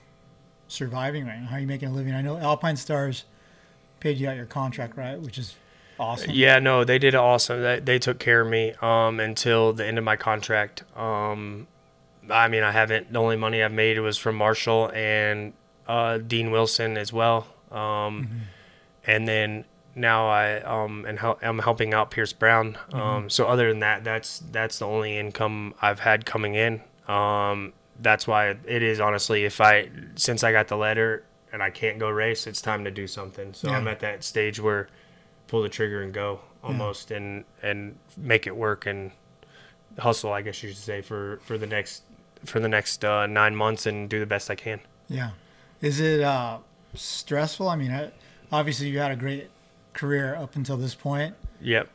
surviving 0.67 1.25
right 1.25 1.39
now? 1.39 1.47
How 1.47 1.57
are 1.57 1.59
you 1.59 1.67
making 1.67 1.89
a 1.89 1.91
living? 1.91 2.13
I 2.13 2.21
know 2.21 2.35
Alpinestars 2.35 3.23
paid 3.99 4.17
you 4.17 4.29
out 4.29 4.35
your 4.37 4.45
contract, 4.45 4.95
right? 4.95 5.19
Which 5.19 5.37
is 5.37 5.55
awesome. 5.99 6.31
Yeah, 6.31 6.59
no, 6.59 6.83
they 6.83 6.99
did 6.99 7.15
awesome. 7.15 7.61
They, 7.61 7.79
they 7.79 7.99
took 7.99 8.19
care 8.19 8.41
of 8.41 8.47
me 8.47 8.73
um, 8.81 9.19
until 9.19 9.73
the 9.73 9.85
end 9.85 9.97
of 9.97 10.03
my 10.03 10.15
contract. 10.15 10.83
Um, 10.95 11.67
I 12.29 12.47
mean, 12.47 12.63
I 12.63 12.71
haven't. 12.71 13.11
The 13.11 13.19
only 13.19 13.35
money 13.35 13.61
I've 13.63 13.71
made 13.73 13.99
was 13.99 14.17
from 14.17 14.35
Marshall 14.35 14.91
and 14.93 15.53
uh, 15.87 16.19
Dean 16.19 16.51
Wilson 16.51 16.97
as 16.97 17.11
well. 17.11 17.47
Um, 17.71 18.41
And 19.05 19.27
then 19.27 19.65
now 19.95 20.27
I 20.27 20.61
um, 20.61 21.05
and 21.05 21.19
hel- 21.19 21.39
I'm 21.41 21.59
helping 21.59 21.93
out 21.93 22.11
Pierce 22.11 22.33
Brown. 22.33 22.77
Um, 22.93 23.29
so 23.29 23.47
other 23.47 23.69
than 23.69 23.79
that, 23.79 24.03
that's 24.03 24.39
that's 24.51 24.79
the 24.79 24.85
only 24.87 25.17
income 25.17 25.73
I've 25.81 25.99
had 25.99 26.25
coming 26.25 26.55
in. 26.55 26.81
Um, 27.07 27.73
that's 28.01 28.27
why 28.27 28.49
it 28.65 28.83
is 28.83 28.99
honestly. 28.99 29.45
If 29.45 29.59
I 29.61 29.89
since 30.15 30.43
I 30.43 30.51
got 30.51 30.67
the 30.67 30.77
letter 30.77 31.23
and 31.51 31.61
I 31.63 31.69
can't 31.71 31.97
go 31.99 32.09
race, 32.09 32.47
it's 32.47 32.61
time 32.61 32.83
to 32.85 32.91
do 32.91 33.07
something. 33.07 33.53
So 33.53 33.69
Yeah. 33.69 33.77
I'm 33.77 33.87
at 33.87 33.99
that 34.01 34.23
stage 34.23 34.59
where 34.59 34.87
pull 35.47 35.61
the 35.63 35.69
trigger 35.69 36.01
and 36.03 36.13
go 36.13 36.39
almost 36.63 37.09
and 37.11 37.43
and 37.63 37.97
make 38.17 38.45
it 38.45 38.55
work 38.55 38.85
and 38.85 39.11
hustle 39.97 40.31
i 40.31 40.41
guess 40.41 40.61
you 40.61 40.69
should 40.69 40.77
say 40.77 41.01
for 41.01 41.39
for 41.43 41.57
the 41.57 41.65
next 41.65 42.03
for 42.45 42.59
the 42.59 42.67
next 42.67 43.03
uh, 43.03 43.25
nine 43.25 43.55
months 43.55 43.85
and 43.85 44.09
do 44.09 44.19
the 44.19 44.25
best 44.25 44.51
i 44.51 44.55
can 44.55 44.79
Yeah. 45.07 45.31
Is 45.81 45.99
it 46.01 46.19
uh, 46.21 46.57
stressful? 46.93 47.67
I 47.69 47.75
mean, 47.77 48.11
obviously 48.51 48.89
you 48.89 48.99
had 48.99 49.11
a 49.11 49.15
great 49.15 49.49
career 49.99 50.35
up 50.35 50.55
until 50.55 50.77
this 50.77 50.95
point. 50.95 51.35
yep 51.61 51.89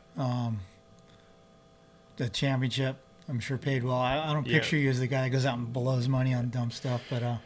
The 2.17 2.29
championship, 2.29 2.95
I'm 3.27 3.39
sure 3.39 3.57
paid 3.57 3.83
well. 3.83 3.97
I, 3.97 4.29
I 4.29 4.33
don't 4.33 4.47
Yeah. 4.47 4.59
picture 4.59 4.77
you 4.77 4.89
as 4.89 4.99
the 4.99 5.07
guy 5.07 5.23
that 5.23 5.29
goes 5.31 5.45
out 5.45 5.57
and 5.57 5.71
blows 5.73 6.07
money 6.07 6.33
on 6.33 6.49
dumb 6.49 6.71
stuff, 6.71 7.01
but 7.09 7.23
uh, 7.23 7.37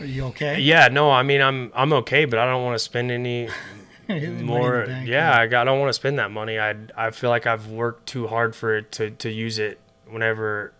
are 0.00 0.04
you 0.04 0.24
okay? 0.26 0.58
Yeah, 0.60 0.88
no, 0.88 1.10
I 1.10 1.22
mean 1.22 1.40
I'm 1.40 1.70
I'm 1.74 1.92
okay, 1.92 2.24
but 2.24 2.38
I 2.38 2.46
don't 2.46 2.62
want 2.64 2.74
to 2.74 2.78
spend 2.80 3.10
any 3.10 3.48
Money 4.08 4.24
in 4.24 4.38
the 4.38 4.42
more. 4.44 4.86
bank, 4.86 5.08
yeah, 5.08 5.32
I, 5.38 5.46
got, 5.46 5.62
I 5.62 5.64
don't 5.70 5.78
want 5.78 5.88
to 5.90 5.94
spend 5.94 6.18
that 6.18 6.30
money. 6.32 6.58
I 6.58 6.74
I 6.96 7.10
feel 7.12 7.30
like 7.30 7.46
I've 7.46 7.68
worked 7.68 8.06
too 8.06 8.26
hard 8.26 8.56
for 8.56 8.76
it 8.76 8.90
to 8.92 9.10
to 9.10 9.30
use 9.30 9.58
it 9.60 9.78
whenever, 10.08 10.72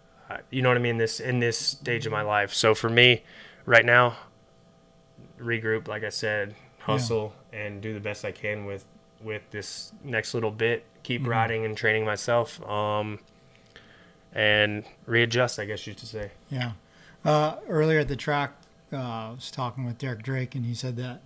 you 0.50 0.60
know 0.62 0.68
what 0.70 0.76
I 0.76 0.80
mean. 0.80 0.98
This 0.98 1.20
in 1.20 1.38
this 1.38 1.56
stage 1.58 2.04
of 2.06 2.12
my 2.12 2.22
life. 2.22 2.52
So 2.52 2.74
for 2.74 2.88
me, 2.90 3.22
right 3.64 3.84
now, 3.84 4.16
regroup, 5.40 5.86
like 5.86 6.02
I 6.02 6.08
said, 6.08 6.54
hustle 6.80 7.34
and 7.52 7.80
do 7.80 7.92
the 7.94 8.00
best 8.00 8.25
I 8.25 8.32
can 8.32 8.64
with 8.66 8.85
with 9.23 9.42
this 9.52 9.92
next 10.02 10.35
little 10.35 10.50
bit. 10.50 10.85
Keep 11.04 11.23
Mhm. 11.23 11.26
riding 11.28 11.64
and 11.64 11.76
training 11.76 12.04
myself. 12.04 12.61
Um, 12.68 13.21
and 14.35 14.85
readjust, 15.06 15.59
I 15.59 15.64
guess 15.64 15.87
you 15.87 15.92
should 15.92 16.00
say. 16.09 16.30
Yeah. 16.50 16.73
Uh, 17.25 17.56
earlier 17.68 18.00
at 18.00 18.09
the 18.09 18.16
track, 18.16 18.52
uh, 18.92 18.97
I 18.97 19.30
was 19.30 19.50
talking 19.50 19.85
with 19.85 19.99
Derek 19.99 20.23
Drake, 20.23 20.54
and 20.54 20.64
he 20.64 20.75
said 20.75 20.97
that 20.97 21.21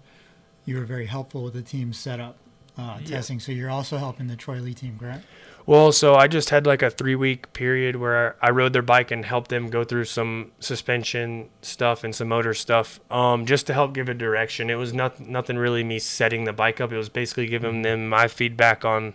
you 0.65 0.77
were 0.77 0.85
very 0.85 1.07
helpful 1.07 1.43
with 1.45 1.55
the 1.55 1.63
team 1.63 1.93
setup 1.93 2.37
uh, 2.79 2.99
Yeah. 3.01 3.07
testing. 3.17 3.41
So 3.41 3.53
you're 3.53 3.71
also 3.71 3.97
helping 3.97 4.27
the 4.27 4.37
Troy 4.37 4.57
Lee 4.57 4.75
team, 4.75 4.99
correct? 4.99 5.25
Well, 5.67 5.91
so 5.91 6.15
I 6.15 6.29
just 6.29 6.51
had 6.51 6.65
like 6.65 6.81
a 6.81 6.91
three 6.91 7.17
week 7.17 7.53
period 7.53 7.97
where 7.97 8.37
I 8.41 8.51
rode 8.51 8.73
their 8.73 8.83
bike 8.83 9.11
and 9.11 9.25
helped 9.25 9.51
them 9.51 9.69
go 9.69 9.83
through 9.83 10.05
some 10.05 10.53
suspension 10.61 11.49
stuff 11.61 12.05
and 12.05 12.15
some 12.15 12.29
motor 12.29 12.55
stuff, 12.55 13.01
um, 13.11 13.47
just 13.47 13.67
to 13.67 13.75
help 13.75 13.93
give 13.93 14.09
a 14.09 14.15
direction. 14.15 14.71
It 14.71 14.77
was 14.77 14.95
not 14.95 15.19
nothing 15.19 15.57
really 15.59 15.83
me 15.83 15.99
setting 15.99 16.45
the 16.45 16.53
bike 16.53 16.81
up. 16.81 16.93
It 16.93 16.97
was 16.97 17.09
basically 17.09 17.49
giving 17.49 17.83
them 17.83 18.09
my 18.09 18.29
feedback 18.29 18.85
on 18.85 19.15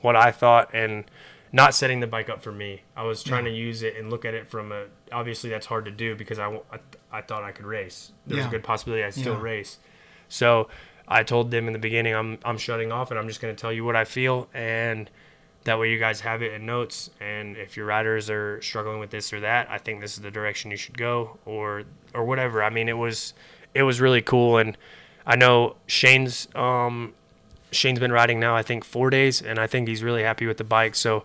what 0.00 0.16
I 0.16 0.32
thought 0.32 0.70
and 0.74 1.04
not 1.52 1.72
setting 1.72 2.00
the 2.00 2.08
bike 2.08 2.28
up 2.28 2.42
for 2.42 2.50
me. 2.52 2.82
I 2.96 3.04
was 3.04 3.22
trying 3.22 3.44
to 3.44 3.50
use 3.52 3.84
it 3.84 3.96
and 3.96 4.10
look 4.10 4.24
at 4.24 4.34
it 4.34 4.48
from 4.48 4.72
a. 4.72 4.86
Obviously, 5.12 5.50
that's 5.50 5.66
hard 5.66 5.84
to 5.84 5.92
do 5.92 6.16
because 6.16 6.40
I, 6.40 6.48
I, 6.72 6.78
I 7.12 7.20
thought 7.22 7.44
I 7.44 7.52
could 7.52 7.64
race. 7.64 8.10
There 8.26 8.36
was 8.36 8.42
Yeah. 8.44 8.48
a 8.48 8.50
good 8.50 8.64
possibility 8.64 9.04
I'd 9.04 9.14
still 9.14 9.34
Yeah. 9.34 9.40
race. 9.42 9.78
So 10.28 10.68
I 11.06 11.22
told 11.22 11.52
them 11.52 11.68
in 11.68 11.72
the 11.74 11.78
beginning, 11.78 12.12
I'm 12.12 12.38
I'm 12.44 12.58
shutting 12.58 12.90
off 12.90 13.12
and 13.12 13.20
I'm 13.20 13.28
just 13.28 13.40
going 13.40 13.54
to 13.54 13.60
tell 13.60 13.72
you 13.72 13.84
what 13.84 13.94
I 13.94 14.04
feel 14.04 14.48
and 14.52 15.08
that 15.66 15.78
way 15.78 15.90
you 15.90 15.98
guys 15.98 16.20
have 16.20 16.42
it 16.42 16.52
in 16.52 16.64
notes 16.66 17.10
and 17.20 17.56
if 17.56 17.76
your 17.76 17.86
riders 17.86 18.30
are 18.30 18.60
struggling 18.62 18.98
with 18.98 19.10
this 19.10 19.32
or 19.32 19.40
that 19.40 19.70
i 19.70 19.78
think 19.78 20.00
this 20.00 20.14
is 20.14 20.22
the 20.22 20.30
direction 20.30 20.70
you 20.70 20.76
should 20.76 20.96
go 20.96 21.38
or 21.44 21.84
or 22.14 22.24
whatever. 22.24 22.62
I 22.62 22.70
mean 22.70 22.88
it 22.88 22.96
was 22.96 23.34
it 23.74 23.82
was 23.82 24.00
really 24.00 24.22
cool 24.22 24.56
and 24.56 24.76
i 25.26 25.36
know 25.36 25.76
shane's 25.86 26.48
um 26.54 27.12
shane's 27.70 28.00
been 28.00 28.12
riding 28.12 28.40
now 28.40 28.56
i 28.56 28.62
think 28.62 28.84
four 28.84 29.10
days 29.10 29.42
and 29.42 29.58
i 29.58 29.66
think 29.66 29.86
he's 29.86 30.02
really 30.02 30.22
happy 30.22 30.46
with 30.46 30.56
the 30.56 30.64
bike 30.64 30.94
so 30.94 31.24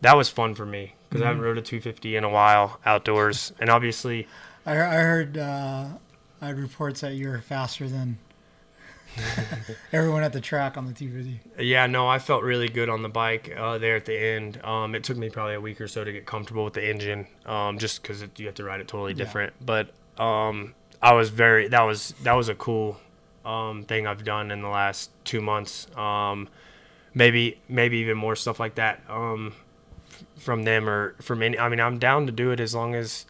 that 0.00 0.16
was 0.16 0.28
fun 0.28 0.54
for 0.54 0.64
me 0.64 0.94
because 1.08 1.22
i 1.22 1.26
haven't 1.26 1.42
rode 1.42 1.58
a 1.58 1.62
250 1.62 2.16
in 2.16 2.22
a 2.22 2.28
while 2.28 2.78
outdoors 2.86 3.52
and 3.58 3.68
obviously 3.68 4.28
I, 4.64 4.72
I 4.72 5.00
heard 5.00 5.36
uh, 5.36 5.88
I 6.40 6.46
had 6.46 6.58
reports 6.58 7.00
that 7.00 7.14
you're 7.14 7.40
faster 7.40 7.88
than 7.88 8.18
everyone 9.92 10.22
at 10.22 10.32
the 10.32 10.40
track 10.40 10.76
on 10.76 10.86
the 10.86 10.92
250. 10.92 11.64
Yeah, 11.64 11.86
no, 11.86 12.06
I 12.08 12.18
felt 12.18 12.42
really 12.42 12.68
good 12.68 12.88
on 12.88 13.02
the 13.02 13.08
bike 13.08 13.52
uh, 13.56 13.78
there 13.78 13.96
at 13.96 14.04
the 14.04 14.18
end. 14.18 14.60
Um, 14.64 14.94
it 14.94 15.04
took 15.04 15.16
me 15.16 15.30
probably 15.30 15.54
a 15.54 15.60
week 15.60 15.80
or 15.80 15.88
so 15.88 16.04
to 16.04 16.12
get 16.12 16.26
comfortable 16.26 16.64
with 16.64 16.74
the 16.74 16.88
engine, 16.88 17.26
um, 17.46 17.78
just 17.78 18.02
because 18.02 18.24
you 18.36 18.46
have 18.46 18.54
to 18.56 18.64
ride 18.64 18.80
it 18.80 18.88
totally 18.88 19.12
Yeah. 19.12 19.18
different. 19.24 19.52
But 19.64 19.90
um, 20.18 20.74
I 21.02 21.12
was 21.14 21.30
very 21.30 21.68
that 21.68 21.82
was 21.82 22.14
that 22.22 22.32
was 22.34 22.48
a 22.48 22.54
cool 22.54 22.98
um, 23.44 23.84
thing 23.84 24.06
I've 24.06 24.24
done 24.24 24.50
in 24.50 24.62
the 24.62 24.68
last 24.68 25.10
two 25.24 25.40
months. 25.40 25.86
Um, 25.96 26.48
maybe 27.14 27.60
maybe 27.68 27.98
even 27.98 28.16
more 28.16 28.36
stuff 28.36 28.60
like 28.60 28.76
that 28.76 29.02
um, 29.08 29.54
f- 30.08 30.24
from 30.42 30.62
them 30.64 30.88
or 30.88 31.14
from 31.20 31.42
any. 31.42 31.58
I 31.58 31.68
mean, 31.68 31.80
I'm 31.80 31.98
down 31.98 32.26
to 32.26 32.32
do 32.32 32.50
it 32.52 32.60
as 32.60 32.74
long 32.74 32.94
as 32.94 33.26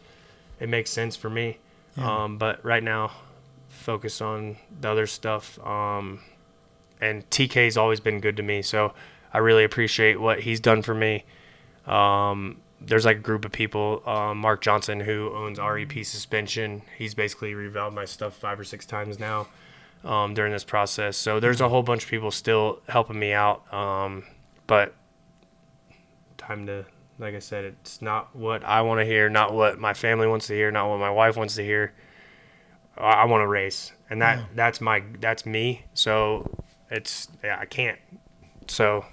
it 0.59 0.69
makes 0.69 0.89
sense 0.91 1.15
for 1.15 1.29
me. 1.29 1.57
Yeah. 1.97 2.23
Um, 2.23 2.37
but 2.37 2.63
right 2.63 2.83
now, 2.83 3.11
focus 3.81 4.21
on 4.21 4.57
the 4.79 4.89
other 4.89 5.07
stuff. 5.07 5.59
Um, 5.65 6.21
and 7.01 7.27
TK's 7.29 7.77
always 7.77 7.99
been 7.99 8.19
good 8.19 8.37
to 8.37 8.43
me, 8.43 8.61
so 8.61 8.93
I 9.33 9.39
really 9.39 9.63
appreciate 9.63 10.19
what 10.19 10.41
he's 10.41 10.59
done 10.59 10.81
for 10.81 10.93
me. 10.93 11.25
Um, 11.85 12.61
there's 12.79 13.05
like 13.05 13.17
a 13.17 13.21
group 13.21 13.45
of 13.45 13.51
people, 13.51 14.01
um, 14.05 14.37
Mark 14.39 14.61
Johnson, 14.61 14.99
who 14.99 15.31
owns 15.33 15.59
REP 15.59 16.05
Suspension. 16.05 16.81
He's 16.97 17.13
basically 17.13 17.53
revalved 17.53 17.93
my 17.93 18.05
stuff 18.05 18.35
five 18.35 18.59
or 18.59 18.63
six 18.63 18.85
times 18.85 19.19
now 19.19 19.47
um, 20.03 20.33
during 20.33 20.51
this 20.51 20.63
process. 20.63 21.17
So 21.17 21.39
there's 21.39 21.61
a 21.61 21.69
whole 21.69 21.83
bunch 21.83 22.03
of 22.03 22.09
people 22.09 22.31
still 22.31 22.81
helping 22.87 23.19
me 23.19 23.33
out. 23.33 23.71
Um, 23.73 24.23
but 24.67 24.95
time 26.37 26.65
to, 26.67 26.85
like 27.19 27.35
I 27.35 27.39
said, 27.39 27.65
it's 27.65 28.01
not 28.01 28.35
what 28.35 28.63
I 28.63 28.81
want 28.81 28.99
to 28.99 29.05
hear, 29.05 29.29
not 29.29 29.53
what 29.53 29.79
my 29.79 29.93
family 29.93 30.27
wants 30.27 30.47
to 30.47 30.53
hear, 30.53 30.71
not 30.71 30.89
what 30.89 30.99
my 30.99 31.11
wife 31.11 31.37
wants 31.37 31.55
to 31.55 31.63
hear. 31.63 31.93
I, 32.97 33.01
I 33.11 33.25
want 33.25 33.41
to 33.41 33.47
race, 33.47 33.91
and 34.09 34.21
that 34.21 34.37
Yeah. 34.39 34.45
that's 34.55 34.81
my 34.81 35.03
that's 35.19 35.45
me. 35.45 35.85
So 35.93 36.49
it's 36.89 37.27
yeah, 37.43 37.57
I 37.59 37.65
can't. 37.65 37.99
So 38.67 39.05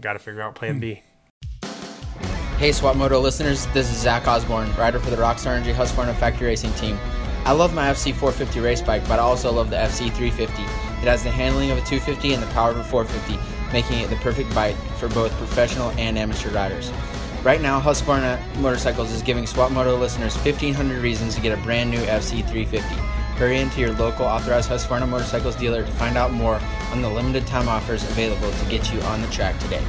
got 0.00 0.14
to 0.14 0.18
figure 0.18 0.42
out 0.42 0.54
Plan 0.54 0.80
B. 0.80 1.02
Hmm. 1.62 2.58
Hey 2.58 2.70
Swap 2.72 2.94
Moto 2.96 3.18
listeners, 3.18 3.66
this 3.68 3.90
is 3.90 3.96
Zach 3.98 4.28
Osborne, 4.28 4.72
rider 4.76 5.00
for 5.00 5.10
the 5.10 5.16
Rockstar 5.16 5.56
Energy 5.56 5.72
Husqvarna 5.72 6.14
Factory 6.14 6.46
Racing 6.46 6.72
Team. 6.74 6.96
I 7.44 7.50
love 7.52 7.74
my 7.74 7.88
FC450 7.90 8.62
race 8.62 8.80
bike, 8.80 9.02
but 9.08 9.18
I 9.18 9.22
also 9.22 9.50
love 9.50 9.68
the 9.68 9.76
FC350. 9.76 10.42
It 11.02 11.08
has 11.08 11.24
the 11.24 11.30
handling 11.30 11.72
of 11.72 11.78
a 11.78 11.80
250 11.80 12.34
and 12.34 12.40
the 12.42 12.46
power 12.48 12.70
of 12.70 12.76
a 12.76 12.84
450, 12.84 13.36
making 13.72 13.98
it 13.98 14.10
the 14.10 14.16
perfect 14.16 14.54
bike 14.54 14.76
for 14.98 15.08
both 15.08 15.32
professional 15.38 15.90
and 15.98 16.16
amateur 16.16 16.50
riders. 16.50 16.92
Right 17.42 17.60
now, 17.60 17.80
Husqvarna 17.80 18.40
Motorcycles 18.58 19.10
is 19.10 19.20
giving 19.20 19.48
Swap 19.48 19.72
Moto 19.72 19.96
listeners 19.96 20.36
1,500 20.36 21.02
reasons 21.02 21.34
to 21.34 21.40
get 21.40 21.58
a 21.58 21.60
brand 21.62 21.90
new 21.90 21.98
FC350. 21.98 22.82
Hurry 23.34 23.58
into 23.58 23.80
your 23.80 23.90
local 23.94 24.26
authorized 24.26 24.70
Husqvarna 24.70 25.08
Motorcycles 25.08 25.56
dealer 25.56 25.84
to 25.84 25.90
find 25.90 26.16
out 26.16 26.32
more 26.32 26.60
on 26.92 27.02
the 27.02 27.08
limited 27.08 27.44
time 27.48 27.68
offers 27.68 28.04
available 28.04 28.52
to 28.52 28.64
get 28.66 28.92
you 28.94 29.00
on 29.00 29.20
the 29.20 29.26
track 29.28 29.58
today. 29.58 29.82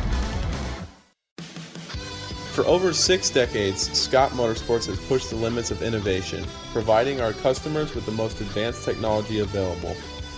For 2.54 2.66
over 2.66 2.92
six 2.92 3.30
decades, 3.30 3.92
Scott 3.96 4.32
Motorsports 4.32 4.88
has 4.88 5.00
pushed 5.02 5.30
the 5.30 5.36
limits 5.36 5.70
of 5.70 5.84
innovation, 5.84 6.44
providing 6.72 7.22
our 7.22 7.34
customers 7.34 7.94
with 7.94 8.08
the 8.08 8.12
most 8.13 8.42
advanced 8.42 8.84
technology 8.84 9.42
available. 9.42 9.96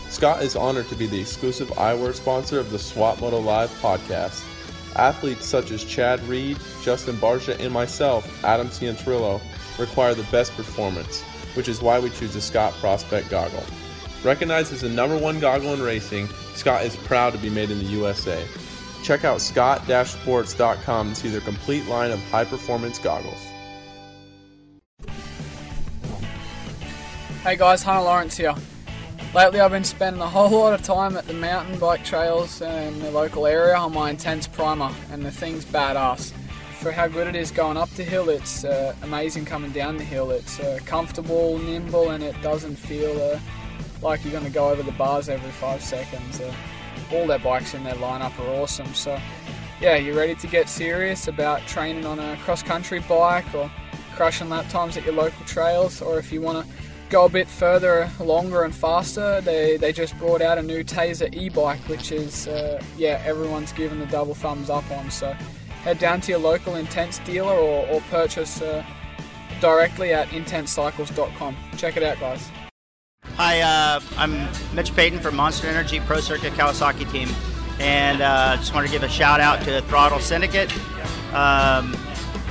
Scott 0.09 0.43
is 0.43 0.57
honored 0.57 0.89
to 0.89 0.95
be 0.95 1.07
the 1.07 1.21
exclusive 1.21 1.69
eyewear 1.69 2.13
sponsor 2.13 2.59
of 2.59 2.71
the 2.71 2.79
Swap 2.79 3.21
Moto 3.21 3.39
Live 3.39 3.69
podcast. 3.81 4.43
Athletes 4.95 5.45
such 5.45 5.71
as 5.71 5.83
Chad 5.83 6.21
Reed, 6.27 6.57
Justin 6.81 7.15
Barcia, 7.17 7.59
and 7.59 7.71
myself, 7.73 8.43
Adam 8.43 8.67
Cianciarulo, 8.67 9.41
require 9.77 10.13
the 10.13 10.23
best 10.31 10.55
performance, 10.55 11.21
which 11.55 11.67
is 11.67 11.81
why 11.81 11.99
we 11.99 12.09
choose 12.09 12.33
the 12.33 12.41
Scott 12.41 12.73
Prospect 12.73 13.29
goggle. 13.29 13.63
Recognized 14.23 14.73
as 14.73 14.81
the 14.81 14.89
number 14.89 15.17
one 15.17 15.39
goggle 15.39 15.73
in 15.73 15.81
racing, 15.81 16.27
Scott 16.55 16.83
is 16.83 16.95
proud 16.95 17.33
to 17.33 17.39
be 17.39 17.49
made 17.49 17.69
in 17.69 17.77
the 17.77 17.85
USA. 17.85 18.43
Check 19.03 19.23
out 19.23 19.39
scott-sports.com 19.39 21.09
to 21.09 21.15
see 21.15 21.29
their 21.29 21.41
complete 21.41 21.85
line 21.87 22.11
of 22.11 22.19
high-performance 22.31 22.97
goggles. 22.99 23.45
Hey 27.43 27.55
guys, 27.55 27.83
Hunter 27.83 28.01
Lawrence 28.01 28.35
here. 28.35 28.55
Lately 29.35 29.59
I've 29.59 29.71
been 29.71 29.83
spending 29.83 30.21
a 30.21 30.29
whole 30.29 30.49
lot 30.49 30.71
of 30.71 30.81
time 30.81 31.17
at 31.17 31.27
the 31.27 31.33
mountain 31.33 31.77
bike 31.77 32.05
trails 32.05 32.61
in 32.61 32.99
the 32.99 33.11
local 33.11 33.45
area 33.45 33.75
on 33.75 33.93
my 33.93 34.09
intense 34.09 34.47
primer, 34.47 34.89
and 35.11 35.25
the 35.25 35.29
thing's 35.29 35.65
badass. 35.65 36.31
For 36.79 36.89
how 36.89 37.09
good 37.09 37.27
it 37.27 37.35
is 37.35 37.51
going 37.51 37.75
up 37.75 37.89
the 37.89 38.05
hill, 38.05 38.29
it's 38.29 38.63
uh, 38.63 38.95
amazing 39.01 39.43
coming 39.43 39.71
down 39.71 39.97
the 39.97 40.05
hill. 40.05 40.31
It's 40.31 40.61
uh, 40.61 40.79
comfortable, 40.85 41.57
nimble, 41.57 42.11
and 42.11 42.23
it 42.23 42.41
doesn't 42.41 42.77
feel 42.77 43.11
uh, 43.21 43.37
like 44.01 44.23
you're 44.23 44.31
going 44.31 44.45
to 44.45 44.49
go 44.49 44.69
over 44.69 44.81
the 44.81 44.93
bars 44.93 45.27
every 45.27 45.51
five 45.51 45.83
seconds. 45.83 46.39
Uh, 46.39 46.53
all 47.11 47.27
their 47.27 47.39
bikes 47.39 47.73
in 47.73 47.83
their 47.83 47.95
lineup 47.95 48.39
are 48.39 48.61
awesome. 48.61 48.93
So, 48.93 49.19
yeah, 49.81 49.97
you're 49.97 50.15
ready 50.15 50.35
to 50.35 50.47
get 50.47 50.69
serious 50.69 51.27
about 51.27 51.59
training 51.67 52.05
on 52.05 52.19
a 52.19 52.37
cross 52.37 52.63
country 52.63 52.99
bike 52.99 53.53
or 53.53 53.69
crushing 54.15 54.47
lap 54.47 54.69
times 54.69 54.95
at 54.95 55.03
your 55.03 55.15
local 55.15 55.45
trails, 55.45 56.01
or 56.01 56.19
if 56.19 56.31
you 56.31 56.39
want 56.39 56.65
to 56.65 56.84
go 57.09 57.25
a 57.25 57.29
bit 57.29 57.47
further, 57.47 58.09
longer 58.19 58.63
and 58.63 58.73
faster, 58.73 59.41
they, 59.41 59.77
they 59.77 59.93
just 59.93 60.17
brought 60.17 60.41
out 60.41 60.57
a 60.57 60.61
new 60.61 60.83
Tazer 60.83 61.33
e-bike, 61.33 61.79
which 61.87 62.11
is, 62.11 62.47
uh, 62.47 62.81
yeah, 62.97 63.21
everyone's 63.25 63.71
given 63.73 63.99
the 63.99 64.05
double 64.07 64.33
thumbs 64.33 64.69
up 64.69 64.89
on. 64.91 65.09
So 65.11 65.31
head 65.83 65.99
down 65.99 66.21
to 66.21 66.31
your 66.31 66.39
local 66.39 66.75
Intense 66.75 67.19
dealer 67.19 67.53
or, 67.53 67.87
or 67.87 68.01
purchase 68.09 68.61
uh, 68.61 68.83
directly 69.61 70.13
at 70.13 70.27
intensecycles.com. 70.29 71.55
Check 71.77 71.97
it 71.97 72.03
out, 72.03 72.19
guys. 72.19 72.49
Hi, 73.35 73.61
uh, 73.61 73.99
I'm 74.17 74.47
Mitch 74.73 74.95
Payton 74.95 75.19
from 75.19 75.35
Monster 75.35 75.67
Energy 75.67 75.99
Pro 75.99 76.21
Circuit 76.21 76.53
Kawasaki 76.53 77.11
team, 77.11 77.29
and 77.79 78.21
uh, 78.21 78.55
just 78.55 78.73
want 78.73 78.85
to 78.85 78.91
give 78.91 79.03
a 79.03 79.09
shout 79.09 79.41
out 79.41 79.61
to 79.63 79.81
Throttle 79.83 80.19
Syndicate. 80.19 80.71
Um, 81.33 81.97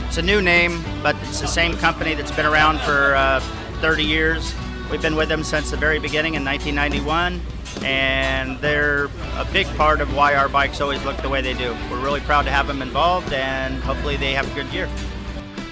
it's 0.06 0.18
a 0.18 0.22
new 0.22 0.42
name, 0.42 0.84
but 1.02 1.16
it's 1.22 1.40
the 1.40 1.46
same 1.46 1.76
company 1.78 2.14
that's 2.14 2.32
been 2.32 2.44
around 2.44 2.80
for 2.80 3.14
uh, 3.16 3.40
30 3.84 4.02
years. 4.02 4.54
We've 4.90 5.02
been 5.02 5.14
with 5.14 5.28
them 5.28 5.44
since 5.44 5.70
the 5.70 5.76
very 5.76 5.98
beginning 5.98 6.36
in 6.36 6.42
1991. 6.42 7.38
and 7.84 8.58
they're 8.60 9.10
a 9.36 9.46
big 9.52 9.66
part 9.76 10.00
of 10.00 10.16
why 10.16 10.34
our 10.34 10.48
bikes 10.48 10.80
always 10.80 11.04
look 11.04 11.18
the 11.18 11.28
way 11.28 11.42
they 11.42 11.52
do. 11.52 11.76
We're 11.90 12.00
really 12.02 12.20
proud 12.20 12.46
to 12.46 12.50
have 12.50 12.66
them 12.66 12.80
involved, 12.80 13.34
and 13.34 13.74
hopefully 13.82 14.16
they 14.16 14.32
have 14.32 14.50
a 14.50 14.54
good 14.54 14.72
year. 14.72 14.86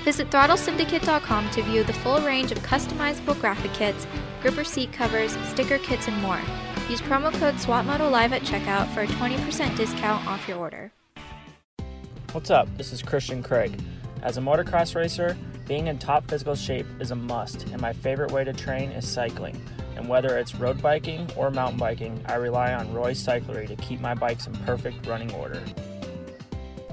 Visit 0.05 0.29
throttlesyndicate.com 0.29 1.51
to 1.53 1.63
view 1.63 1.85
the 1.85 1.95
full 1.95 2.21
range 2.21 2.53
of 2.53 2.59
customizable 2.59 3.41
graphic 3.41 3.73
kits, 3.73 4.07
gripper 4.43 4.65
seat 4.65 4.93
covers, 4.93 5.35
sticker 5.49 5.79
kits, 5.79 6.07
and 6.07 6.21
more. 6.21 6.41
Use 6.91 7.01
promo 7.01 7.33
code 7.33 7.55
SWAPMOTOLIVE 7.55 8.35
at 8.35 8.43
checkout 8.43 8.93
for 8.93 9.01
a 9.01 9.07
20% 9.07 9.75
discount 9.75 10.27
off 10.27 10.47
your 10.47 10.59
order. 10.59 10.93
What's 12.33 12.51
up? 12.51 12.69
This 12.77 12.93
is 12.93 13.01
Christian 13.01 13.43
Craig. 13.43 13.81
As 14.23 14.37
a 14.37 14.43
motocross 14.43 14.95
racer, 14.95 15.35
being 15.67 15.87
in 15.87 15.99
top 15.99 16.29
physical 16.29 16.55
shape 16.55 16.87
is 17.01 17.11
a 17.11 17.17
must, 17.17 17.65
and 17.69 17.81
my 17.81 17.93
favorite 17.93 18.33
way 18.33 18.45
to 18.45 18.53
train 18.53 18.91
is 18.91 19.07
cycling. 19.07 19.61
And 19.97 20.09
whether 20.09 20.39
it's 20.39 20.55
road 20.55 20.83
biking 20.83 21.29
or 21.37 21.51
mountain 21.51 21.79
biking, 21.79 22.21
I 22.27 22.35
rely 22.35 22.73
on 22.73 22.93
Roy 22.93 23.13
Cyclery 23.13 23.69
to 23.69 23.77
keep 23.77 24.01
my 24.01 24.15
bikes 24.15 24.47
in 24.47 24.55
perfect 24.67 25.07
running 25.07 25.33
order. 25.35 25.63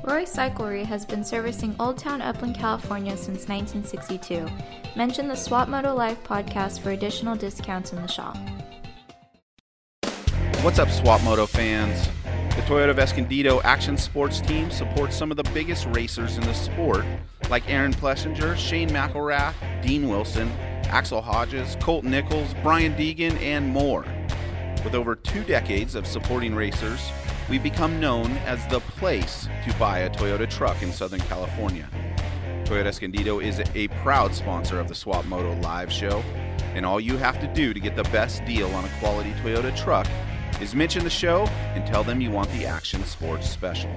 Roy 0.04 0.24
Cyclery 0.24 0.86
has 0.86 1.06
been 1.06 1.24
servicing 1.24 1.76
Old 1.80 1.98
Town 1.98 2.22
Upland, 2.22 2.56
California 2.56 3.18
since 3.18 3.48
1962. 3.48 4.48
Mention 4.96 5.28
the 5.28 5.36
Swap 5.36 5.68
Moto 5.68 5.94
Live 5.94 6.24
podcast 6.24 6.82
for 6.82 6.92
additional 6.92 7.36
discounts 7.36 7.92
in 7.94 8.02
the 8.02 8.08
shop. 8.08 8.38
What's 10.62 10.80
up, 10.80 10.90
Swap 10.90 11.24
Moto 11.24 11.46
fans? 11.46 12.08
The 12.56 12.62
Toyota 12.66 12.90
of 12.90 13.00
Escondido 13.00 13.62
Action 13.62 13.98
Sports 13.98 14.42
team 14.42 14.70
supports 14.70 15.16
some 15.16 15.32
of 15.32 15.38
the 15.38 15.50
biggest 15.54 15.86
racers 15.88 16.38
in 16.38 16.44
the 16.44 16.54
sport, 16.54 17.06
like 17.50 17.70
Aaron 17.70 17.94
Plessinger, 17.94 18.56
Shane 18.56 18.90
McElrath, 18.90 19.54
Dean 19.82 20.08
Wilson, 20.08 20.50
Axell 20.86 21.22
Hodges, 21.22 21.78
Colt 21.80 22.04
Nichols, 22.04 22.54
Brian 22.62 22.94
Deegan, 22.94 23.40
and 23.42 23.68
more. 23.68 24.06
With 24.84 24.96
over 24.96 25.16
two 25.16 25.44
decades 25.44 25.96
of 25.96 26.08
supporting 26.08 26.56
racers, 26.56 27.12
we've 27.50 27.64
become 27.64 28.00
known 28.00 28.32
as 28.46 28.66
the 28.68 28.80
place 28.80 29.48
to 29.66 29.74
buy 29.78 30.00
a 30.00 30.10
Toyota 30.10 30.50
truck 30.50 30.82
in 30.82 30.92
Southern 30.92 31.20
California. 31.22 31.88
Toyota 32.66 32.86
Escondido 32.86 33.40
is 33.40 33.62
a 33.76 33.88
proud 34.04 34.34
sponsor 34.34 34.80
of 34.80 34.88
the 34.88 34.96
Swap 34.96 35.26
Moto 35.26 35.56
Live 35.62 35.92
show, 35.92 36.24
and 36.76 36.86
all 36.86 37.00
you 37.00 37.18
have 37.18 37.40
to 37.40 37.48
do 37.48 37.74
to 37.74 37.80
get 37.80 37.96
the 37.96 38.04
best 38.04 38.46
deal 38.46 38.70
on 38.72 38.86
a 38.86 38.90
quality 39.00 39.32
Toyota 39.42 39.76
truck 39.76 40.08
is 40.62 40.76
mention 40.76 41.04
the 41.04 41.10
show 41.10 41.46
and 41.74 41.86
tell 41.86 42.04
them 42.04 42.22
you 42.22 42.32
want 42.32 42.50
the 42.52 42.66
Action 42.66 43.04
Sports 43.06 43.50
Special. 43.50 43.94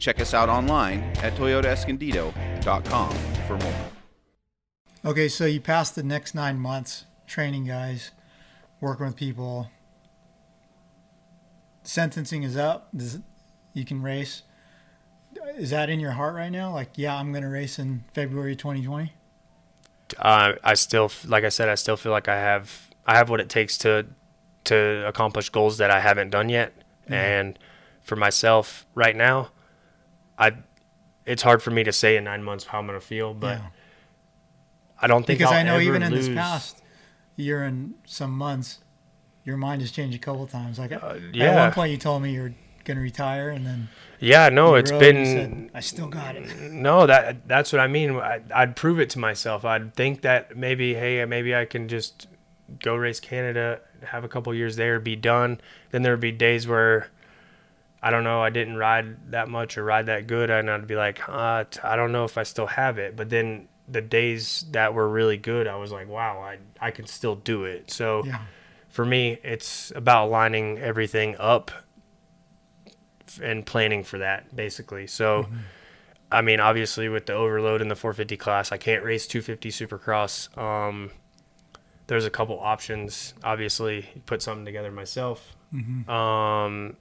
Check 0.00 0.18
us 0.18 0.34
out 0.34 0.48
online 0.48 1.02
at 1.22 1.34
toyotaescondido.com 1.36 3.10
for 3.46 3.58
more. 3.58 3.74
Okay, 5.04 5.28
so 5.28 5.44
you 5.44 5.60
passed 5.60 5.94
the 5.94 6.02
next 6.02 6.34
nine 6.34 6.58
months 6.58 7.04
training 7.26 7.66
guys, 7.66 8.10
working 8.80 9.06
with 9.06 9.16
people. 9.16 9.70
Sentencing 11.82 12.42
is 12.42 12.56
up. 12.56 12.88
Does, 12.96 13.20
you 13.74 13.84
can 13.84 14.02
race. 14.02 14.42
Is 15.56 15.70
that 15.70 15.90
in 15.90 16.00
your 16.00 16.12
heart 16.12 16.34
right 16.34 16.50
now? 16.50 16.72
Like, 16.72 16.90
yeah, 16.96 17.16
I'm 17.16 17.30
going 17.32 17.44
to 17.44 17.48
race 17.48 17.78
in 17.78 18.04
February 18.12 18.56
2020. 18.56 19.12
Uh, 20.18 20.52
I 20.64 20.74
still, 20.74 21.10
like 21.26 21.44
I 21.44 21.50
said, 21.50 21.68
I 21.68 21.76
still 21.76 21.96
feel 21.96 22.12
like 22.12 22.26
I 22.26 22.36
have, 22.36 22.90
I 23.06 23.16
have 23.16 23.30
what 23.30 23.40
it 23.40 23.48
takes 23.48 23.78
to, 23.78 24.06
to 24.64 25.06
accomplish 25.06 25.50
goals 25.50 25.78
that 25.78 25.90
I 25.90 26.00
haven't 26.00 26.30
done 26.30 26.48
yet. 26.48 26.76
Mm-hmm. 27.04 27.12
And 27.14 27.58
for 28.02 28.16
myself 28.16 28.86
right 28.94 29.14
now, 29.14 29.50
I, 30.40 30.52
it's 31.26 31.42
hard 31.42 31.62
for 31.62 31.70
me 31.70 31.84
to 31.84 31.92
say 31.92 32.16
in 32.16 32.24
nine 32.24 32.42
months 32.42 32.64
how 32.64 32.78
I'm 32.80 32.86
going 32.86 32.98
to 32.98 33.06
feel, 33.06 33.34
but 33.34 33.58
Yeah. 33.58 33.66
I 35.02 35.06
don't 35.06 35.24
think 35.26 35.38
because 35.38 35.52
I'll 35.52 35.60
I 35.60 35.62
know 35.62 35.74
ever 35.74 35.82
even 35.82 36.02
in 36.02 36.12
this 36.12 36.28
past 36.28 36.82
year 37.36 37.62
and 37.62 37.94
some 38.04 38.32
months, 38.32 38.80
your 39.44 39.56
mind 39.56 39.80
has 39.82 39.90
changed 39.90 40.16
a 40.16 40.18
couple 40.18 40.42
of 40.42 40.50
times. 40.50 40.78
Like 40.78 40.92
at 40.92 41.02
Uh, 41.02 41.14
yeah. 41.32 41.64
one 41.64 41.72
point, 41.72 41.90
you 41.92 41.96
told 41.96 42.22
me 42.22 42.32
you're 42.32 42.54
going 42.84 42.96
to 42.96 43.02
retire, 43.02 43.50
and 43.50 43.64
then 43.66 43.88
Yeah, 44.18 44.48
no, 44.50 44.74
it's 44.74 44.90
rode 44.90 45.02
and 45.02 45.18
you 45.18 45.24
been 45.24 45.52
said, 45.64 45.70
I 45.74 45.80
still 45.80 46.08
got 46.08 46.36
it. 46.36 46.48
No, 46.72 47.06
that 47.06 47.46
that's 47.48 47.72
what 47.72 47.80
I 47.80 47.86
mean. 47.86 48.16
I, 48.16 48.40
I'd 48.54 48.76
prove 48.76 48.98
it 49.00 49.10
to 49.10 49.18
myself. 49.18 49.64
I'd 49.64 49.94
think 49.94 50.22
that 50.22 50.56
maybe, 50.56 50.94
hey, 50.94 51.24
maybe 51.24 51.54
I 51.54 51.64
can 51.64 51.88
just 51.88 52.26
go 52.82 52.94
race 52.96 53.20
Canada, 53.20 53.80
have 54.04 54.24
a 54.24 54.28
couple 54.28 54.52
years 54.54 54.76
there, 54.76 55.00
be 55.00 55.16
done. 55.16 55.60
Then 55.90 56.02
there 56.02 56.12
would 56.12 56.20
be 56.20 56.32
days 56.32 56.66
where 56.68 57.08
I 58.02 58.10
don't 58.10 58.24
know, 58.24 58.42
I 58.42 58.50
didn't 58.50 58.76
ride 58.76 59.30
that 59.32 59.48
much 59.48 59.76
or 59.76 59.84
ride 59.84 60.06
that 60.06 60.26
good, 60.26 60.48
and 60.50 60.70
I'd 60.70 60.86
be 60.86 60.96
like, 60.96 61.28
uh, 61.28 61.64
I 61.82 61.96
don't 61.96 62.12
know 62.12 62.24
if 62.24 62.38
I 62.38 62.44
still 62.44 62.66
have 62.66 62.98
it. 62.98 63.14
But 63.16 63.28
then 63.30 63.68
the 63.88 64.00
days 64.00 64.64
that 64.70 64.94
were 64.94 65.08
really 65.08 65.36
good, 65.36 65.66
I 65.66 65.76
was 65.76 65.92
like, 65.92 66.08
wow, 66.08 66.40
I 66.40 66.58
I 66.80 66.90
can 66.92 67.06
still 67.06 67.34
do 67.36 67.64
it. 67.64 67.90
So 67.90 68.24
Yeah. 68.24 68.38
for 68.88 69.04
me, 69.04 69.38
it's 69.44 69.92
about 69.94 70.30
lining 70.30 70.78
everything 70.78 71.36
up 71.38 71.70
and 73.42 73.64
planning 73.66 74.02
for 74.04 74.18
that, 74.18 74.54
basically. 74.56 75.06
So. 75.06 75.46
I 76.32 76.42
mean, 76.42 76.60
obviously 76.60 77.08
with 77.08 77.26
the 77.26 77.32
overload 77.32 77.80
in 77.82 77.88
the 77.88 77.96
450 77.96 78.36
class, 78.36 78.70
I 78.70 78.76
can't 78.78 79.02
race 79.02 79.26
250 79.26 79.70
Supercross. 79.70 80.56
Um, 80.56 81.10
there's 82.06 82.24
a 82.24 82.30
couple 82.30 82.60
options. 82.60 83.34
Obviously, 83.42 84.06
put 84.26 84.40
something 84.40 84.64
together 84.64 84.92
myself. 84.92 85.56
Um, 86.08 86.96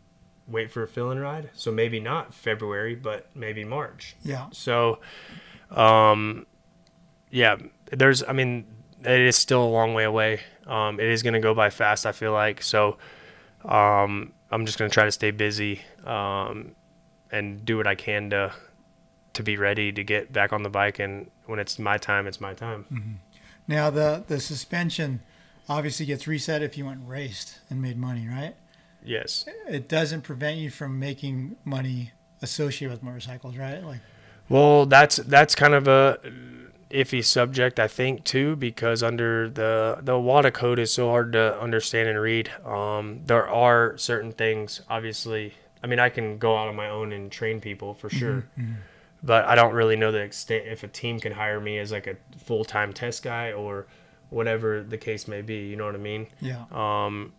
wait 0.49 0.71
for 0.71 0.83
a 0.83 0.87
fill-in 0.87 1.19
ride. 1.19 1.49
So 1.53 1.71
maybe 1.71 1.99
not 1.99 2.33
February, 2.33 2.95
but 2.95 3.27
maybe 3.35 3.63
March. 3.63 4.15
Yeah. 4.23 4.47
So, 4.51 4.99
um, 5.71 6.45
yeah, 7.29 7.57
there's. 7.91 8.23
I 8.23 8.33
mean, 8.33 8.65
it 9.03 9.21
is 9.21 9.35
still 9.35 9.63
a 9.63 9.69
long 9.69 9.93
way 9.93 10.03
away. 10.03 10.41
Um, 10.65 10.99
it 10.99 11.07
is 11.07 11.23
going 11.23 11.33
to 11.33 11.39
go 11.39 11.53
by 11.53 11.69
fast. 11.69 12.05
I 12.05 12.11
feel 12.11 12.31
like 12.31 12.61
so. 12.61 12.97
Um, 13.63 14.33
I'm 14.51 14.65
just 14.65 14.79
going 14.79 14.89
to 14.89 14.93
try 14.93 15.05
to 15.05 15.11
stay 15.11 15.31
busy 15.31 15.81
um, 16.05 16.75
and 17.31 17.63
do 17.65 17.77
what 17.77 17.87
I 17.87 17.95
can 17.95 18.29
to 18.31 18.53
to 19.33 19.43
be 19.43 19.57
ready 19.57 19.91
to 19.91 20.03
get 20.03 20.33
back 20.33 20.51
on 20.51 20.63
the 20.63 20.69
bike. 20.69 20.99
And 20.99 21.29
when 21.45 21.59
it's 21.59 21.77
my 21.77 21.97
time, 21.97 22.27
it's 22.27 22.41
my 22.41 22.53
time. 22.53 23.19
Now 23.67 23.89
the 23.89 24.23
the 24.27 24.39
suspension 24.39 25.21
obviously 25.67 26.05
gets 26.05 26.27
reset 26.27 26.63
if 26.63 26.77
you 26.77 26.85
went 26.85 27.01
and 27.01 27.09
raced 27.09 27.59
and 27.69 27.81
made 27.81 27.97
money, 27.97 28.27
right? 28.27 28.55
Yes. 29.03 29.45
It 29.67 29.87
doesn't 29.87 30.21
prevent 30.21 30.57
you 30.57 30.69
from 30.69 30.99
making 30.99 31.55
money 31.63 32.11
associated 32.41 32.91
with 32.91 33.03
motorcycles, 33.03 33.57
right? 33.57 33.83
Like, 33.83 33.99
Well, 34.49 34.85
that's 34.85 35.17
that's 35.17 35.55
kind 35.55 35.73
of 35.73 35.87
a 35.87 36.19
iffy 36.89 37.23
subject, 37.23 37.79
I 37.79 37.87
think, 37.87 38.23
too, 38.23 38.55
because 38.55 39.03
under 39.03 39.49
the 39.49 39.99
the 40.01 40.19
WADA 40.19 40.51
code 40.51 40.79
is 40.79 40.91
so 40.91 41.09
hard 41.09 41.33
to 41.33 41.59
understand 41.59 42.09
and 42.09 42.19
read. 42.19 42.49
Um, 42.65 43.21
there 43.25 43.47
are 43.47 43.97
certain 43.97 44.31
things, 44.31 44.81
obviously. 44.89 45.53
I 45.83 45.87
mean, 45.87 45.99
I 45.99 46.09
can 46.09 46.37
go 46.37 46.57
out 46.57 46.67
on 46.67 46.75
my 46.75 46.89
own 46.89 47.13
and 47.13 47.31
train 47.31 47.61
people 47.61 47.93
for 47.93 48.09
sure, 48.09 48.47
but 49.23 49.45
I 49.45 49.55
don't 49.55 49.73
really 49.73 49.95
know 49.95 50.11
the 50.11 50.19
extent 50.19 50.65
if 50.67 50.83
a 50.83 50.87
team 50.87 51.19
can 51.19 51.31
hire 51.31 51.59
me 51.61 51.77
as 51.79 51.91
like 51.91 52.07
a 52.07 52.17
full 52.37 52.65
time 52.65 52.91
test 52.91 53.23
guy 53.23 53.53
or 53.53 53.87
whatever 54.29 54.83
the 54.83 54.97
case 54.97 55.27
may 55.27 55.41
be. 55.41 55.67
You 55.67 55.75
know 55.75 55.85
what 55.85 55.95
I 55.95 55.99
mean? 55.99 56.27
yeah, 56.41 56.65
um, 56.71 57.33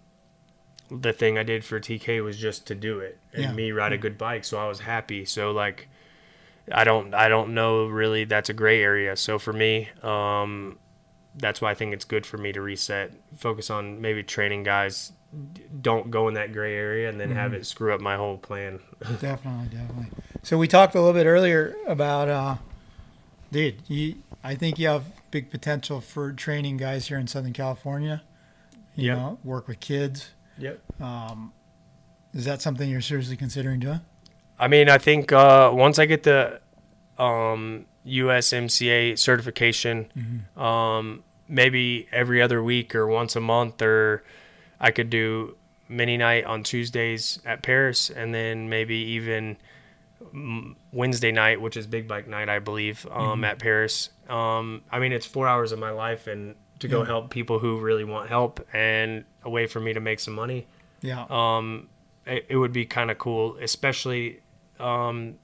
the 0.90 1.12
thing 1.12 1.38
I 1.38 1.42
did 1.42 1.64
for 1.64 1.78
TK 1.80 2.22
was 2.22 2.36
just 2.38 2.66
to 2.68 2.74
do 2.74 2.98
it 3.00 3.18
and 3.32 3.42
Yeah. 3.42 3.52
me 3.52 3.72
ride 3.72 3.92
a 3.92 3.98
good 3.98 4.18
bike, 4.18 4.44
so 4.44 4.58
I 4.58 4.68
was 4.68 4.80
happy. 4.80 5.24
So 5.24 5.50
like, 5.52 5.88
I 6.72 6.84
don't 6.84 7.14
I 7.14 7.28
don't 7.28 7.54
know 7.54 7.86
really 7.86 8.24
that's 8.24 8.48
a 8.48 8.52
gray 8.52 8.82
area. 8.82 9.16
So 9.16 9.38
for 9.38 9.52
me, 9.52 9.88
um, 10.02 10.78
that's 11.36 11.60
why 11.60 11.70
I 11.70 11.74
think 11.74 11.94
it's 11.94 12.04
good 12.04 12.26
for 12.26 12.38
me 12.38 12.52
to 12.52 12.60
reset, 12.60 13.12
focus 13.36 13.70
on 13.70 14.00
maybe 14.00 14.22
training 14.22 14.64
guys. 14.64 15.12
Don't 15.80 16.10
go 16.10 16.26
in 16.26 16.34
that 16.34 16.52
gray 16.52 16.74
area 16.74 17.08
and 17.08 17.20
then 17.20 17.30
have 17.30 17.54
it 17.54 17.64
screw 17.64 17.94
up 17.94 18.00
my 18.00 18.16
whole 18.16 18.36
plan. 18.36 18.80
definitely, 19.20 19.68
definitely. 19.68 20.08
So 20.42 20.58
we 20.58 20.66
talked 20.66 20.96
a 20.96 20.98
little 21.00 21.14
bit 21.14 21.26
earlier 21.26 21.76
about, 21.86 22.28
uh, 22.28 22.56
dude, 23.52 23.76
you. 23.88 24.16
I 24.42 24.54
think 24.56 24.78
you 24.78 24.88
have 24.88 25.04
big 25.30 25.50
potential 25.50 26.00
for 26.00 26.32
training 26.32 26.78
guys 26.78 27.06
here 27.08 27.18
in 27.18 27.26
Southern 27.28 27.52
California. 27.52 28.22
You 28.96 29.06
Yep. 29.06 29.16
know, 29.18 29.38
work 29.44 29.68
with 29.68 29.78
kids. 29.80 30.30
Yep. 30.58 30.80
Is 32.32 32.44
that 32.44 32.62
something 32.62 32.88
you're 32.88 33.00
seriously 33.00 33.36
considering 33.36 33.80
doing? 33.80 34.00
I 34.58 34.68
mean, 34.68 34.88
I 34.88 34.98
think 34.98 35.32
uh, 35.32 35.70
once 35.72 35.98
I 35.98 36.06
get 36.06 36.22
the 36.22 36.60
um, 37.18 37.86
USMCA 38.06 39.18
certification, 39.18 40.46
um, 40.56 41.24
maybe 41.48 42.08
every 42.12 42.40
other 42.40 42.62
week 42.62 42.94
or 42.94 43.06
once 43.06 43.34
a 43.36 43.40
month, 43.40 43.82
or 43.82 44.22
I 44.78 44.90
could 44.90 45.10
do 45.10 45.56
mini 45.88 46.16
night 46.16 46.44
on 46.44 46.62
Tuesdays 46.62 47.40
at 47.44 47.62
Perris, 47.62 48.10
and 48.10 48.32
then 48.34 48.68
maybe 48.68 48.96
even 48.96 49.56
Wednesday 50.92 51.32
night, 51.32 51.60
which 51.60 51.76
is 51.76 51.86
big 51.86 52.06
bike 52.06 52.28
night, 52.28 52.48
I 52.48 52.60
believe, 52.60 53.06
um, 53.10 53.42
at 53.44 53.58
Perris. 53.58 54.10
Um, 54.28 54.82
I 54.92 55.00
mean, 55.00 55.12
it's 55.12 55.26
four 55.26 55.48
hours 55.48 55.72
of 55.72 55.78
my 55.78 55.90
life, 55.90 56.26
and 56.26 56.54
to 56.80 56.88
go 56.88 57.00
Yeah. 57.00 57.06
help 57.06 57.30
people 57.30 57.58
who 57.60 57.78
really 57.80 58.04
want 58.04 58.28
help, 58.28 58.66
and 58.72 59.24
a 59.44 59.50
way 59.50 59.66
for 59.66 59.80
me 59.80 59.92
to 59.94 60.00
make 60.00 60.20
some 60.20 60.34
money 60.34 60.66
Yeah. 61.02 61.24
um, 61.30 61.88
it, 62.26 62.46
it 62.50 62.56
would 62.56 62.72
be 62.72 62.84
kind 62.84 63.10
of 63.10 63.18
cool, 63.18 63.56
especially 63.60 64.40
um, 64.78 65.36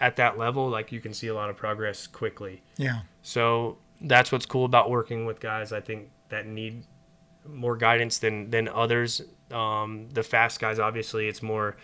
at 0.00 0.16
that 0.16 0.38
level. 0.38 0.68
Like 0.68 0.92
you 0.92 1.00
can 1.00 1.12
see 1.14 1.26
a 1.28 1.34
lot 1.34 1.50
of 1.50 1.56
progress 1.56 2.06
quickly. 2.06 2.62
yeah. 2.76 3.00
So 3.22 3.76
that's 4.00 4.32
what's 4.32 4.46
cool 4.46 4.64
about 4.64 4.88
working 4.90 5.26
with 5.26 5.40
guys. 5.40 5.72
I 5.72 5.80
think 5.80 6.08
that 6.30 6.46
need 6.46 6.84
more 7.46 7.76
guidance 7.76 8.18
than 8.18 8.50
than 8.50 8.66
others. 8.68 9.20
Um, 9.50 10.08
the 10.12 10.22
fast 10.22 10.58
guys, 10.60 10.78
obviously, 10.78 11.28
it's 11.28 11.42
more 11.42 11.76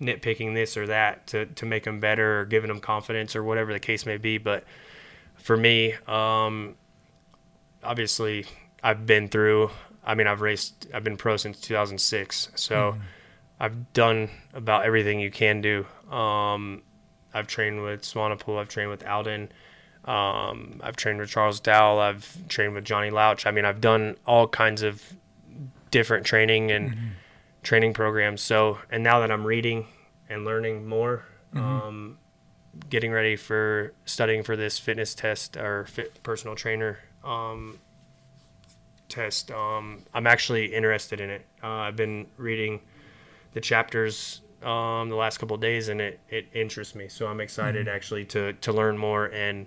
nitpicking 0.00 0.54
this 0.54 0.76
or 0.76 0.86
that 0.88 1.26
to 1.28 1.46
to 1.46 1.64
make 1.66 1.84
them 1.84 1.98
better 2.00 2.40
or 2.40 2.44
giving 2.44 2.68
them 2.68 2.80
confidence 2.80 3.34
or 3.36 3.42
whatever 3.44 3.72
the 3.72 3.80
case 3.80 4.04
may 4.04 4.16
be. 4.18 4.36
But 4.38 4.64
for 5.36 5.56
me, 5.56 5.94
um, 6.06 6.74
obviously, 7.82 8.46
I've 8.82 9.06
been 9.06 9.28
through. 9.28 9.70
I 10.04 10.14
mean, 10.14 10.26
I've 10.26 10.40
raced. 10.40 10.86
I've 10.92 11.04
been 11.04 11.16
pro 11.16 11.36
since 11.36 11.60
2006, 11.60 12.50
so 12.54 12.74
mm-hmm. 12.74 13.00
I've 13.60 13.92
done 13.92 14.30
about 14.52 14.84
everything 14.84 15.20
you 15.20 15.30
can 15.30 15.60
do. 15.60 15.86
Um, 16.10 16.82
I've 17.32 17.46
trained 17.46 17.82
with 17.82 18.02
Swanepoel. 18.02 18.58
I've 18.58 18.68
trained 18.68 18.90
with 18.90 19.06
Aldon. 19.06 19.52
Um, 20.04 20.80
I've 20.82 20.96
trained 20.96 21.20
with 21.20 21.30
Charles 21.30 21.60
Dowell. 21.60 22.00
I've 22.00 22.48
trained 22.48 22.74
with 22.74 22.84
Johnny 22.84 23.10
Louch. 23.10 23.46
I 23.46 23.52
mean, 23.52 23.64
I've 23.64 23.80
done 23.80 24.16
all 24.26 24.48
kinds 24.48 24.82
of 24.82 25.14
different 25.90 26.26
training 26.26 26.72
and 26.72 26.90
mm-hmm. 26.90 27.06
training 27.62 27.94
programs. 27.94 28.40
So, 28.42 28.78
and 28.90 29.04
now 29.04 29.20
that 29.20 29.30
I'm 29.30 29.46
reading 29.46 29.86
and 30.28 30.44
learning 30.44 30.88
more, 30.88 31.24
mm-hmm. 31.54 31.64
um, 31.64 32.18
getting 32.90 33.12
ready 33.12 33.36
for 33.36 33.92
studying 34.04 34.42
for 34.42 34.56
this 34.56 34.78
fitness 34.78 35.14
test 35.14 35.56
or 35.56 35.86
fit 35.86 36.20
personal 36.22 36.56
trainer 36.56 36.98
um, 37.24 37.78
test, 39.08 39.50
um, 39.50 40.02
I'm 40.14 40.26
actually 40.26 40.74
interested 40.74 41.20
in 41.20 41.30
it. 41.30 41.46
Uh, 41.62 41.68
I've 41.68 41.96
been 41.96 42.26
reading 42.36 42.80
the 43.52 43.60
chapters 43.60 44.40
um, 44.62 45.08
the 45.08 45.16
last 45.16 45.38
couple 45.38 45.56
days, 45.56 45.88
and 45.88 46.00
it, 46.00 46.20
it 46.28 46.46
interests 46.54 46.94
me. 46.94 47.08
So 47.08 47.26
I'm 47.26 47.40
excited 47.40 47.86
mm-hmm. 47.86 47.94
actually 47.94 48.24
to 48.26 48.52
to 48.54 48.72
learn 48.72 48.96
more 48.96 49.26
and 49.26 49.66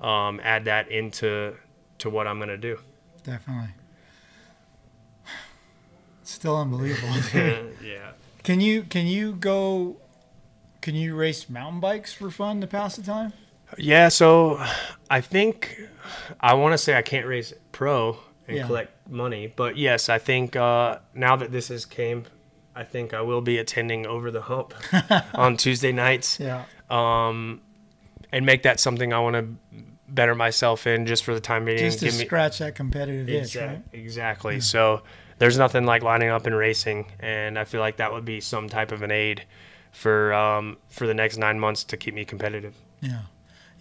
um, 0.00 0.40
add 0.42 0.64
that 0.64 0.90
into 0.90 1.54
to 1.98 2.10
what 2.10 2.26
I'm 2.26 2.38
gonna 2.38 2.56
do. 2.56 2.78
Definitely. 3.22 3.70
Still 6.24 6.56
unbelievable. 6.56 7.14
yeah. 7.84 8.12
Can 8.42 8.60
you 8.60 8.82
can 8.82 9.06
you 9.06 9.34
go? 9.34 9.96
Can 10.80 10.96
you 10.96 11.14
race 11.14 11.48
mountain 11.48 11.80
bikes 11.80 12.12
for 12.12 12.30
fun 12.30 12.60
to 12.60 12.66
pass 12.66 12.96
the 12.96 13.02
time? 13.02 13.32
Yeah. 13.78 14.08
So 14.08 14.64
I 15.10 15.20
think 15.20 15.80
I 16.40 16.54
want 16.54 16.72
to 16.72 16.78
say 16.78 16.96
I 16.96 17.02
can't 17.02 17.26
race 17.26 17.52
pro 17.72 18.18
and 18.48 18.56
yeah. 18.56 18.66
collect 18.66 19.08
money, 19.08 19.46
but 19.46 19.76
yes, 19.76 20.08
I 20.08 20.18
think 20.18 20.56
uh, 20.56 20.98
now 21.14 21.36
that 21.36 21.52
this 21.52 21.68
has 21.68 21.84
came 21.84 22.24
I 22.74 22.84
think 22.84 23.12
I 23.14 23.20
will 23.20 23.40
be 23.40 23.58
attending 23.58 24.06
Over 24.06 24.30
the 24.30 24.42
Hump 24.42 24.74
on 25.34 25.56
Tuesday 25.56 25.92
nights. 25.92 26.40
Yeah. 26.40 26.64
Um, 26.88 27.60
and 28.32 28.46
make 28.46 28.62
that 28.62 28.80
something 28.80 29.12
I 29.12 29.18
want 29.18 29.36
to 29.36 29.82
better 30.08 30.34
myself 30.34 30.86
in 30.86 31.06
just 31.06 31.24
for 31.24 31.34
the 31.34 31.40
time 31.40 31.64
being. 31.64 31.78
Just 31.78 31.98
to 32.00 32.06
Give 32.06 32.14
scratch 32.14 32.60
me, 32.60 32.66
that 32.66 32.74
competitive 32.74 33.28
itch, 33.28 33.56
right? 33.56 33.82
Exactly. 33.92 34.54
Yeah. 34.54 34.60
So 34.60 35.02
there's 35.38 35.58
nothing 35.58 35.84
like 35.84 36.02
lining 36.02 36.30
up 36.30 36.46
and 36.46 36.56
racing, 36.56 37.06
and 37.20 37.58
I 37.58 37.64
feel 37.64 37.80
like 37.80 37.98
that 37.98 38.12
would 38.12 38.24
be 38.24 38.40
some 38.40 38.68
type 38.68 38.92
of 38.92 39.02
an 39.02 39.10
aid 39.10 39.44
for 39.90 40.32
um, 40.32 40.78
for 40.88 41.06
the 41.06 41.14
next 41.14 41.36
nine 41.36 41.60
months 41.60 41.84
to 41.84 41.96
keep 41.96 42.14
me 42.14 42.24
competitive. 42.24 42.74
Yeah. 43.00 43.22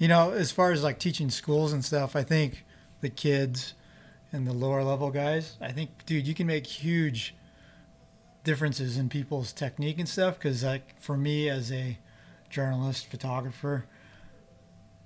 You 0.02 0.08
know, 0.08 0.32
as 0.32 0.52
far 0.52 0.72
as 0.72 0.82
like 0.82 0.98
teaching 0.98 1.30
schools 1.30 1.74
and 1.74 1.86
stuff, 1.86 2.16
I 2.16 2.24
think 2.24 2.66
the 3.02 3.10
kids 3.10 3.76
and 4.34 4.48
the 4.48 4.52
lower 4.52 4.84
level 4.84 5.12
guys, 5.12 5.58
I 5.62 5.72
think, 5.72 6.08
dude, 6.08 6.26
you 6.28 6.34
can 6.34 6.48
make 6.48 6.66
huge 6.66 7.36
differences 8.44 8.98
in 8.98 9.10
people's 9.10 9.54
technique 9.54 10.00
and 10.00 10.10
stuff 10.10 10.40
because 10.40 10.64
like 10.64 11.00
for 11.00 11.16
me 11.16 11.48
as 11.48 11.72
a 11.72 12.00
journalist 12.50 13.06
photographer 13.06 13.86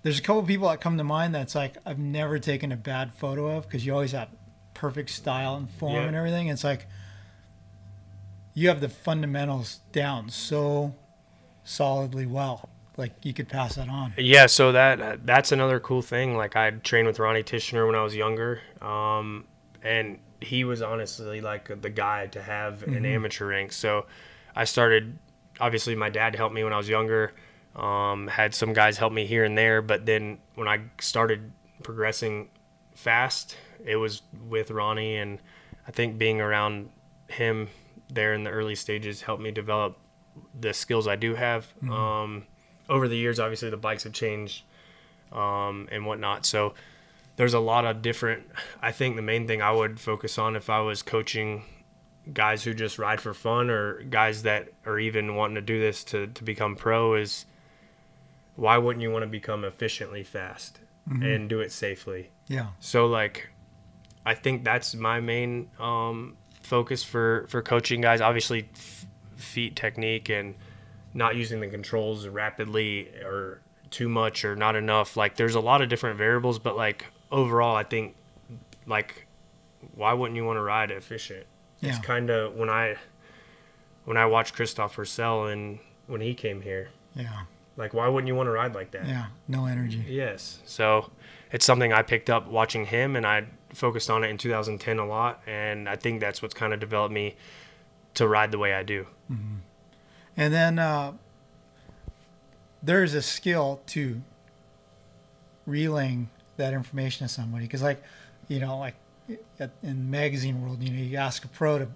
there's 0.04 0.18
a 0.18 0.22
couple 0.22 0.42
people 0.44 0.70
that 0.70 0.80
come 0.80 0.98
to 0.98 1.04
mind 1.04 1.36
that's 1.36 1.54
like 1.54 1.76
i've 1.86 2.00
never 2.00 2.40
taken 2.40 2.72
a 2.72 2.78
bad 2.78 3.14
photo 3.14 3.58
of 3.58 3.64
because 3.64 3.86
you 3.86 3.92
always 3.92 4.14
have 4.14 4.30
perfect 4.74 5.10
style 5.10 5.56
and 5.56 5.70
form 5.70 5.96
yeah. 5.96 6.04
and 6.04 6.16
everything 6.16 6.48
it's 6.48 6.64
like 6.64 6.88
you 8.54 8.70
have 8.70 8.80
the 8.80 8.88
fundamentals 8.88 9.82
down 9.92 10.30
so 10.30 10.96
solidly 11.66 12.26
well 12.26 12.70
like 12.98 13.14
you 13.24 13.34
could 13.34 13.50
pass 13.50 13.76
that 13.76 13.90
on 13.90 14.14
yeah 14.18 14.46
so 14.46 14.72
that 14.72 15.26
that's 15.26 15.52
another 15.52 15.80
cool 15.80 16.02
thing 16.02 16.38
like 16.38 16.56
i 16.56 16.72
trained 16.72 17.08
with 17.08 17.20
ronnie 17.20 17.44
tichenor 17.44 17.86
when 17.86 17.96
i 17.96 18.02
was 18.02 18.16
younger 18.16 18.62
um, 18.82 19.46
and 19.84 20.20
he 20.42 20.64
was 20.64 20.82
honestly 20.82 21.42
like 21.42 21.82
the 21.82 21.90
guy 21.90 22.28
to 22.28 22.42
have 22.42 22.80
mm-hmm. 22.80 22.96
an 22.96 23.06
amateur 23.06 23.48
rank. 23.48 23.72
So 23.72 24.06
I 24.56 24.66
started. 24.66 25.18
Obviously, 25.60 25.96
my 25.96 26.10
dad 26.10 26.36
helped 26.36 26.54
me 26.54 26.64
when 26.64 26.74
I 26.74 26.78
was 26.78 26.90
younger. 26.90 27.34
Um, 27.76 28.28
had 28.28 28.54
some 28.54 28.74
guys 28.74 28.98
help 28.98 29.14
me 29.14 29.26
here 29.26 29.44
and 29.44 29.58
there, 29.58 29.82
but 29.82 30.06
then 30.06 30.40
when 30.56 30.68
I 30.68 30.82
started 31.00 31.52
progressing 31.84 32.50
fast, 32.94 33.58
it 33.84 33.98
was 33.98 34.22
with 34.48 34.72
Ronnie, 34.72 35.18
and 35.18 35.40
I 35.88 35.92
think 35.92 36.18
being 36.18 36.40
around 36.40 36.90
him 37.28 37.70
there 38.10 38.34
in 38.34 38.44
the 38.44 38.50
early 38.50 38.76
stages 38.76 39.22
helped 39.22 39.42
me 39.42 39.52
develop 39.52 39.98
the 40.60 40.74
skills 40.74 41.08
I 41.08 41.16
do 41.16 41.36
have. 41.36 41.66
Mm-hmm. 41.78 41.92
Um, 41.92 42.46
over 42.90 43.08
the 43.08 43.18
years, 43.18 43.40
obviously, 43.40 43.70
the 43.70 43.78
bikes 43.78 44.04
have 44.04 44.14
changed 44.14 44.64
um, 45.32 45.88
and 45.92 46.06
whatnot. 46.06 46.46
So 46.46 46.74
there's 47.36 47.54
a 47.54 47.60
lot 47.60 47.86
of 47.86 48.02
different. 48.02 48.44
I 48.82 48.92
think 48.92 49.16
the 49.16 49.22
main 49.22 49.48
thing 49.48 49.62
I 49.62 49.72
would 49.72 50.00
focus 50.00 50.38
on 50.38 50.56
if 50.56 50.70
I 50.70 50.80
was 50.80 51.02
coaching 51.02 51.64
guys 52.34 52.64
who 52.64 52.74
just 52.74 52.98
ride 52.98 53.22
for 53.22 53.34
fun 53.34 53.70
or 53.70 54.02
guys 54.04 54.44
that 54.44 54.70
are 54.86 55.00
even 55.00 55.36
wanting 55.36 55.56
to 55.56 55.62
do 55.62 55.80
this 55.80 56.04
to, 56.06 56.28
to 56.28 56.44
become 56.44 56.76
pro 56.76 57.14
is 57.14 57.46
why 58.56 58.78
wouldn't 58.78 59.02
you 59.02 59.12
want 59.12 59.24
to 59.24 59.28
become 59.28 59.64
efficiently 59.64 60.24
fast 60.24 60.80
mm-hmm. 61.08 61.24
and 61.24 61.50
do 61.50 61.60
it 61.60 61.72
safely? 61.72 62.32
Yeah. 62.48 62.68
So 62.80 63.06
like, 63.06 63.50
I 64.26 64.34
think 64.34 64.64
that's 64.64 64.96
my 64.96 65.20
main 65.20 65.70
um, 65.80 66.38
focus 66.64 67.04
for 67.04 67.46
for 67.48 67.62
coaching 67.62 68.02
guys. 68.02 68.22
Obviously, 68.22 68.70
f- 68.74 69.06
feet 69.36 69.76
technique 69.76 70.30
and 70.30 70.56
not 71.16 71.36
using 71.36 71.62
the 71.62 71.68
controls 71.68 72.28
rapidly 72.28 73.08
or 73.24 73.62
too 73.90 74.10
much 74.10 74.46
or 74.46 74.56
not 74.56 74.76
enough. 74.76 75.18
Like, 75.18 75.38
there's 75.38 75.56
a 75.56 75.60
lot 75.60 75.82
of 75.82 75.90
different 75.90 76.18
variables, 76.18 76.60
but 76.60 76.76
like 76.76 77.06
overall, 77.32 77.76
I 77.76 77.84
think 77.84 78.16
like 78.86 79.26
why 79.96 80.14
wouldn't 80.14 80.36
you 80.36 80.46
want 80.46 80.58
to 80.58 80.62
ride 80.62 80.92
efficient? 80.92 81.46
Yeah. 81.80 81.90
It's 81.90 82.06
kind 82.06 82.30
of 82.30 82.56
when 82.56 82.70
I 82.70 82.96
when 84.06 84.18
I 84.18 84.26
watched 84.26 84.54
Christophe 84.56 84.96
Pourcel 84.96 85.52
and 85.52 85.80
when 86.08 86.22
he 86.22 86.34
came 86.34 86.62
here. 86.62 86.90
Yeah. 87.16 87.44
Like 87.78 87.94
why 87.94 88.08
wouldn't 88.08 88.28
you 88.28 88.36
want 88.36 88.48
to 88.48 88.52
ride 88.52 88.74
like 88.74 88.92
that? 88.92 89.08
Yeah, 89.08 89.28
no 89.48 89.66
energy. 89.66 90.04
Yes. 90.08 90.60
So 90.66 91.12
it's 91.52 91.66
something 91.66 91.92
I 91.92 92.02
picked 92.02 92.30
up 92.30 92.48
watching 92.48 92.86
him 92.86 93.16
and 93.16 93.26
I 93.26 93.46
focused 93.74 94.10
on 94.10 94.24
it 94.24 94.30
in 94.30 94.38
2010 94.38 95.00
a 95.00 95.06
lot 95.06 95.42
and 95.46 95.90
I 95.90 95.96
think 95.96 96.22
that's 96.22 96.42
what's 96.42 96.54
kind 96.54 96.74
of 96.74 96.80
developed 96.80 97.14
me 97.14 97.36
to 98.16 98.28
ride 98.28 98.52
the 98.52 98.58
way 98.58 98.74
I 98.74 98.84
do. 98.84 99.06
Mm-hmm. 99.32 99.56
And 100.38 100.54
then 100.54 100.80
uh, 100.80 101.14
there's 102.84 103.14
a 103.14 103.22
skill 103.22 103.82
to 103.88 104.22
relaying 105.66 106.30
that 106.58 106.74
information 106.74 107.28
to 107.28 107.34
somebody. 107.34 107.66
Because 107.66 107.82
like 107.82 108.02
you 108.48 108.60
know 108.60 108.78
like 108.78 108.96
in 109.82 110.12
magazine 110.12 110.62
world 110.62 110.84
you 110.84 110.92
know 110.92 111.02
you 111.02 111.18
ask 111.18 111.44
a 111.44 111.48
pro 111.48 111.80
to 111.80 111.88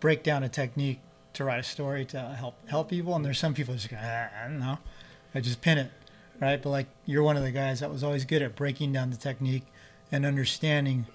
break 0.00 0.22
down 0.22 0.42
a 0.42 0.48
technique 0.50 1.00
to 1.32 1.42
write 1.42 1.58
a 1.58 1.62
story 1.62 2.04
to 2.04 2.20
help 2.20 2.54
help 2.68 2.90
people 2.90 3.16
and 3.16 3.24
there's 3.24 3.38
some 3.38 3.54
people 3.54 3.74
just 3.74 3.88
go 3.88 3.96
ah, 4.00 4.28
I 4.44 4.48
don't 4.48 4.60
know. 4.60 4.78
I 5.34 5.40
just 5.40 5.60
pin 5.60 5.78
it 5.78 5.90
right? 6.40 6.60
But 6.62 6.70
like 6.70 6.86
you're 7.06 7.22
one 7.22 7.36
of 7.36 7.42
the 7.42 7.50
guys 7.50 7.80
that 7.80 7.90
was 7.90 8.04
always 8.04 8.24
good 8.24 8.42
at 8.42 8.54
breaking 8.54 8.92
down 8.92 9.10
the 9.10 9.16
technique 9.16 9.64
and 10.12 10.26
understanding 10.26 11.06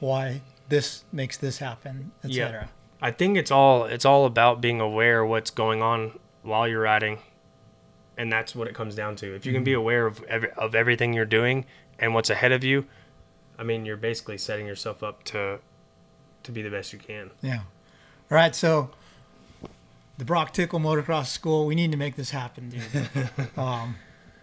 why 0.00 0.42
this 0.68 1.04
makes 1.12 1.36
this 1.38 1.58
happen 1.58 2.12
etc. 2.22 2.68
I 3.00 3.10
think 3.10 3.36
it's 3.36 3.50
all 3.50 3.84
it's 3.84 4.04
all 4.04 4.24
about 4.24 4.60
being 4.60 4.80
aware 4.80 5.22
of 5.22 5.30
what's 5.30 5.50
going 5.50 5.82
on 5.82 6.18
while 6.42 6.66
you're 6.66 6.82
riding 6.82 7.18
and 8.16 8.32
that's 8.32 8.54
what 8.54 8.68
it 8.68 8.74
comes 8.74 8.94
down 8.94 9.16
to 9.16 9.34
if 9.34 9.44
you 9.44 9.52
can 9.52 9.64
be 9.64 9.72
mm-hmm. 9.72 9.80
aware 9.80 10.06
of 10.06 10.22
every, 10.24 10.50
of 10.52 10.74
everything 10.74 11.12
you're 11.12 11.24
doing 11.24 11.64
and 11.98 12.14
what's 12.14 12.30
ahead 12.30 12.52
of 12.52 12.64
you, 12.64 12.86
I 13.58 13.62
mean, 13.62 13.86
you're 13.86 13.96
basically 13.96 14.38
setting 14.38 14.66
yourself 14.66 15.02
up 15.02 15.24
to 15.24 15.58
to 16.42 16.52
be 16.52 16.62
the 16.62 16.70
best 16.70 16.92
you 16.92 16.98
can. 16.98 17.30
Yeah. 17.42 17.60
All 18.30 18.36
right. 18.36 18.54
So 18.54 18.90
the 20.18 20.24
Broc 20.24 20.52
Tickle 20.52 20.78
Motocross 20.78 21.26
School, 21.26 21.66
we 21.66 21.74
need 21.74 21.90
to 21.92 21.98
make 21.98 22.16
this 22.16 22.30
happen, 22.30 22.70
dude. 22.70 23.30
um, 23.56 23.96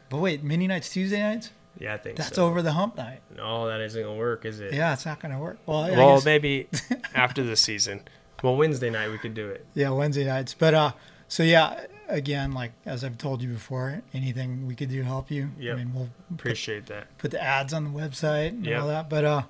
but 0.09 0.17
wait, 0.19 0.43
mini 0.43 0.67
nights 0.67 0.89
Tuesday 0.89 1.21
nights? 1.21 1.51
Yeah, 1.79 1.95
I 1.95 1.97
think 1.97 2.17
that's 2.17 2.35
so. 2.35 2.45
over 2.45 2.61
the 2.61 2.73
hump 2.73 2.97
night. 2.97 3.21
No, 3.35 3.67
that 3.67 3.81
isn't 3.81 4.03
gonna 4.03 4.15
work, 4.15 4.45
is 4.45 4.59
it? 4.59 4.73
Yeah, 4.73 4.93
it's 4.93 5.05
not 5.05 5.19
gonna 5.19 5.39
work. 5.39 5.57
Well, 5.65 5.89
well, 5.95 6.21
maybe 6.23 6.67
after 7.15 7.43
the 7.43 7.55
season. 7.55 8.01
Well, 8.43 8.57
Wednesday 8.57 8.91
night 8.91 9.09
we 9.09 9.17
could 9.17 9.33
do 9.33 9.49
it. 9.49 9.65
Yeah, 9.73 9.89
Wednesday 9.89 10.25
nights. 10.25 10.53
But 10.53 10.73
uh, 10.75 10.91
so 11.27 11.41
yeah, 11.41 11.85
again, 12.07 12.51
like 12.51 12.73
as 12.85 13.03
I've 13.03 13.17
told 13.17 13.41
you 13.41 13.49
before, 13.49 14.03
anything 14.13 14.67
we 14.67 14.75
could 14.75 14.89
do 14.89 14.99
to 14.99 15.05
help 15.05 15.31
you. 15.31 15.49
Yeah, 15.57 15.73
I 15.73 15.75
mean, 15.77 15.93
we'll 15.95 16.09
appreciate 16.31 16.85
put, 16.85 16.93
that. 16.93 17.17
Put 17.17 17.31
the 17.31 17.41
ads 17.41 17.73
on 17.73 17.85
the 17.85 17.89
website 17.89 18.49
and 18.49 18.65
yep. 18.65 18.81
all 18.81 18.87
that. 18.89 19.09
But 19.09 19.25
uh, 19.25 19.41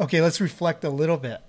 okay, 0.00 0.20
let's 0.20 0.40
reflect 0.40 0.84
a 0.84 0.90
little 0.90 1.16
bit. 1.16 1.40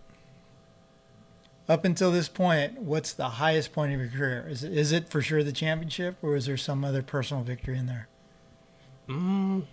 Up 1.68 1.84
until 1.84 2.12
this 2.12 2.28
point, 2.28 2.80
what's 2.80 3.14
the 3.14 3.30
highest 3.30 3.74
point 3.74 3.94
of 3.94 4.00
your 4.00 4.10
career? 4.10 4.46
Is 4.48 4.64
it, 4.64 4.74
is 4.74 4.92
it 4.92 5.10
for 5.10 5.22
sure 5.22 5.44
the 5.44 5.52
championship, 5.52 6.18
or 6.22 6.36
is 6.36 6.46
there 6.46 6.58
some 6.58 6.84
other 6.84 7.02
personal 7.02 7.44
victory 7.44 7.78
in 7.78 7.88
there? 7.88 8.08
Mm, 9.08 9.64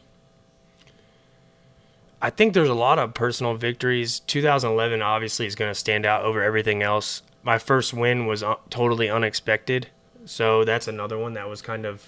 I 2.20 2.30
think 2.30 2.52
there's 2.52 2.68
a 2.68 2.74
lot 2.74 2.98
of 2.98 3.14
personal 3.14 3.54
victories. 3.54 4.20
2011 4.20 5.02
obviously 5.02 5.46
is 5.46 5.54
going 5.54 5.70
to 5.70 5.74
stand 5.74 6.04
out 6.04 6.24
over 6.24 6.42
everything 6.42 6.82
else. 6.82 7.22
My 7.42 7.58
first 7.58 7.94
win 7.94 8.26
was 8.26 8.42
uh, 8.42 8.56
totally 8.70 9.08
unexpected, 9.08 9.88
so 10.24 10.64
that's 10.64 10.88
another 10.88 11.16
one 11.16 11.34
that 11.34 11.48
was 11.48 11.62
kind 11.62 11.86
of. 11.86 12.04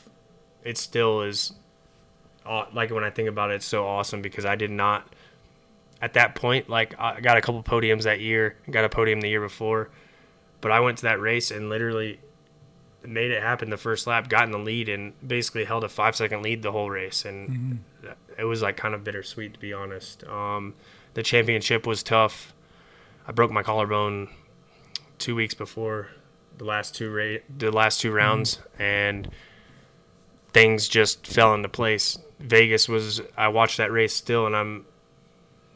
It 0.65 0.77
still 0.77 1.23
is, 1.23 1.53
uh, 2.45 2.67
like 2.75 2.91
when 2.91 3.05
I 3.05 3.11
think 3.11 3.29
about 3.29 3.51
it, 3.51 3.55
it's 3.55 3.67
so 3.67 3.87
awesome 3.87 4.21
because 4.21 4.45
I 4.45 4.57
did 4.57 4.71
not. 4.71 5.15
At 6.03 6.15
that 6.15 6.35
point, 6.35 6.69
like 6.69 6.99
I 6.99 7.21
got 7.21 7.37
a 7.37 7.41
couple 7.41 7.63
podiums 7.63 8.03
that 8.03 8.21
year, 8.21 8.57
got 8.71 8.85
a 8.85 8.89
podium 8.89 9.21
the 9.21 9.29
year 9.29 9.41
before, 9.41 9.91
but 10.61 10.73
I 10.73 10.81
went 10.81 10.99
to 10.99 11.05
that 11.05 11.21
race 11.21 11.51
and 11.51 11.69
literally 11.69 12.19
made 13.07 13.31
it 13.31 13.43
happen 13.43 13.71
the 13.71 13.77
first 13.77 14.07
lap, 14.07 14.29
got 14.29 14.45
in 14.45 14.51
the 14.51 14.59
lead, 14.59 14.89
and 14.89 15.13
basically 15.27 15.65
held 15.65 15.85
a 15.85 15.89
five 15.89 16.17
second 16.17 16.43
lead 16.43 16.63
the 16.63 16.73
whole 16.73 16.91
race. 16.91 17.25
And 17.25 17.49
mm-hmm. 17.49 18.13
It 18.41 18.45
was 18.45 18.63
like 18.63 18.77
kind 18.77 18.95
of 18.95 19.05
bittersweet, 19.05 19.55
to 19.55 19.61
be 19.61 19.73
honest. 19.73 20.25
Um, 20.25 20.75
the 21.15 21.23
championship 21.23 21.87
was 21.87 22.03
tough. 22.03 22.55
I 23.29 23.33
broke 23.33 23.51
my 23.51 23.63
collarbone 23.63 24.31
two 25.19 25.35
weeks 25.35 25.53
before 25.53 26.09
the 26.57 26.65
last 26.65 26.95
two 26.95 27.13
ra- 27.13 27.43
the 27.55 27.71
last 27.71 28.01
two 28.01 28.11
rounds, 28.11 28.57
mm-hmm. 28.57 28.83
and 28.83 29.31
things 30.53 30.89
just 30.89 31.27
fell 31.27 31.55
into 31.55 31.69
place. 31.69 32.19
Vegas 32.39 32.89
was. 32.89 33.21
I 33.37 33.49
watched 33.49 33.77
that 33.77 33.93
race 33.93 34.15
still, 34.15 34.47
and 34.47 34.57
I'm. 34.57 34.87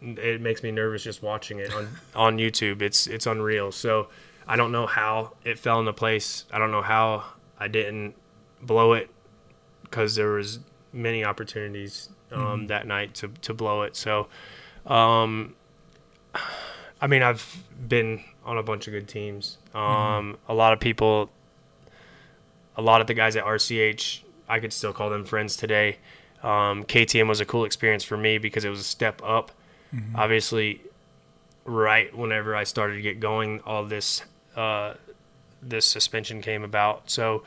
It 0.01 0.41
makes 0.41 0.63
me 0.63 0.71
nervous 0.71 1.03
just 1.03 1.23
watching 1.23 1.59
it 1.59 1.73
on 1.73 1.89
on 2.15 2.39
YouTube. 2.39 2.81
It's 2.81 3.07
it's 3.07 3.27
unreal. 3.27 3.73
So 3.73 4.09
I 4.49 4.57
don't 4.57 4.73
know 4.73 4.87
how 4.87 5.35
it 5.45 5.59
fell 5.59 5.81
into 5.81 5.93
place. 5.93 6.47
I 6.51 6.59
don't 6.59 6.71
know 6.71 6.83
how 6.83 7.25
I 7.59 7.69
didn't 7.69 8.15
blow 8.63 8.95
it 8.95 9.11
because 9.83 10.15
there 10.15 10.31
was 10.31 10.61
many 10.93 11.25
opportunities 11.25 12.09
um, 12.35 12.41
mm-hmm. 12.43 12.67
that 12.67 12.87
night 12.87 13.15
to 13.15 13.29
to 13.43 13.55
blow 13.55 13.83
it. 13.83 13.97
So, 13.97 14.29
um, 14.87 15.55
I 17.01 17.07
mean, 17.07 17.23
I've 17.23 17.65
been 17.89 18.23
on 18.45 18.59
a 18.59 18.63
bunch 18.63 18.87
of 18.87 18.93
good 18.93 19.09
teams. 19.09 19.59
Um, 19.75 19.83
mm-hmm. 19.83 20.53
A 20.53 20.55
lot 20.55 20.73
of 20.73 20.81
people, 20.81 21.31
a 22.77 22.83
lot 22.83 23.01
of 23.01 23.07
the 23.07 23.15
guys 23.15 23.37
at 23.37 23.45
RCH, 23.45 24.21
I 24.49 24.61
could 24.61 24.73
still 24.73 24.93
call 24.93 25.11
them 25.11 25.25
friends 25.25 25.57
today. 25.57 25.99
Um, 26.43 26.85
KTM 26.85 27.27
was 27.27 27.41
a 27.41 27.47
cool 27.47 27.65
experience 27.65 28.05
for 28.05 28.17
me 28.17 28.37
because 28.39 28.65
it 28.65 28.69
was 28.69 28.81
a 28.81 28.85
step 28.85 29.23
up. 29.25 29.51
Mm-hmm. 29.95 30.17
Obviously, 30.17 30.83
right 31.65 32.15
whenever 32.17 32.55
I 32.55 32.65
started 32.65 32.97
to 32.97 33.03
get 33.03 33.21
going, 33.21 33.61
all 33.65 33.85
this 33.85 34.23
uh, 34.57 34.95
this 35.63 35.87
suspension 35.87 36.43
came 36.43 36.63
about. 36.63 37.11
So 37.11 37.45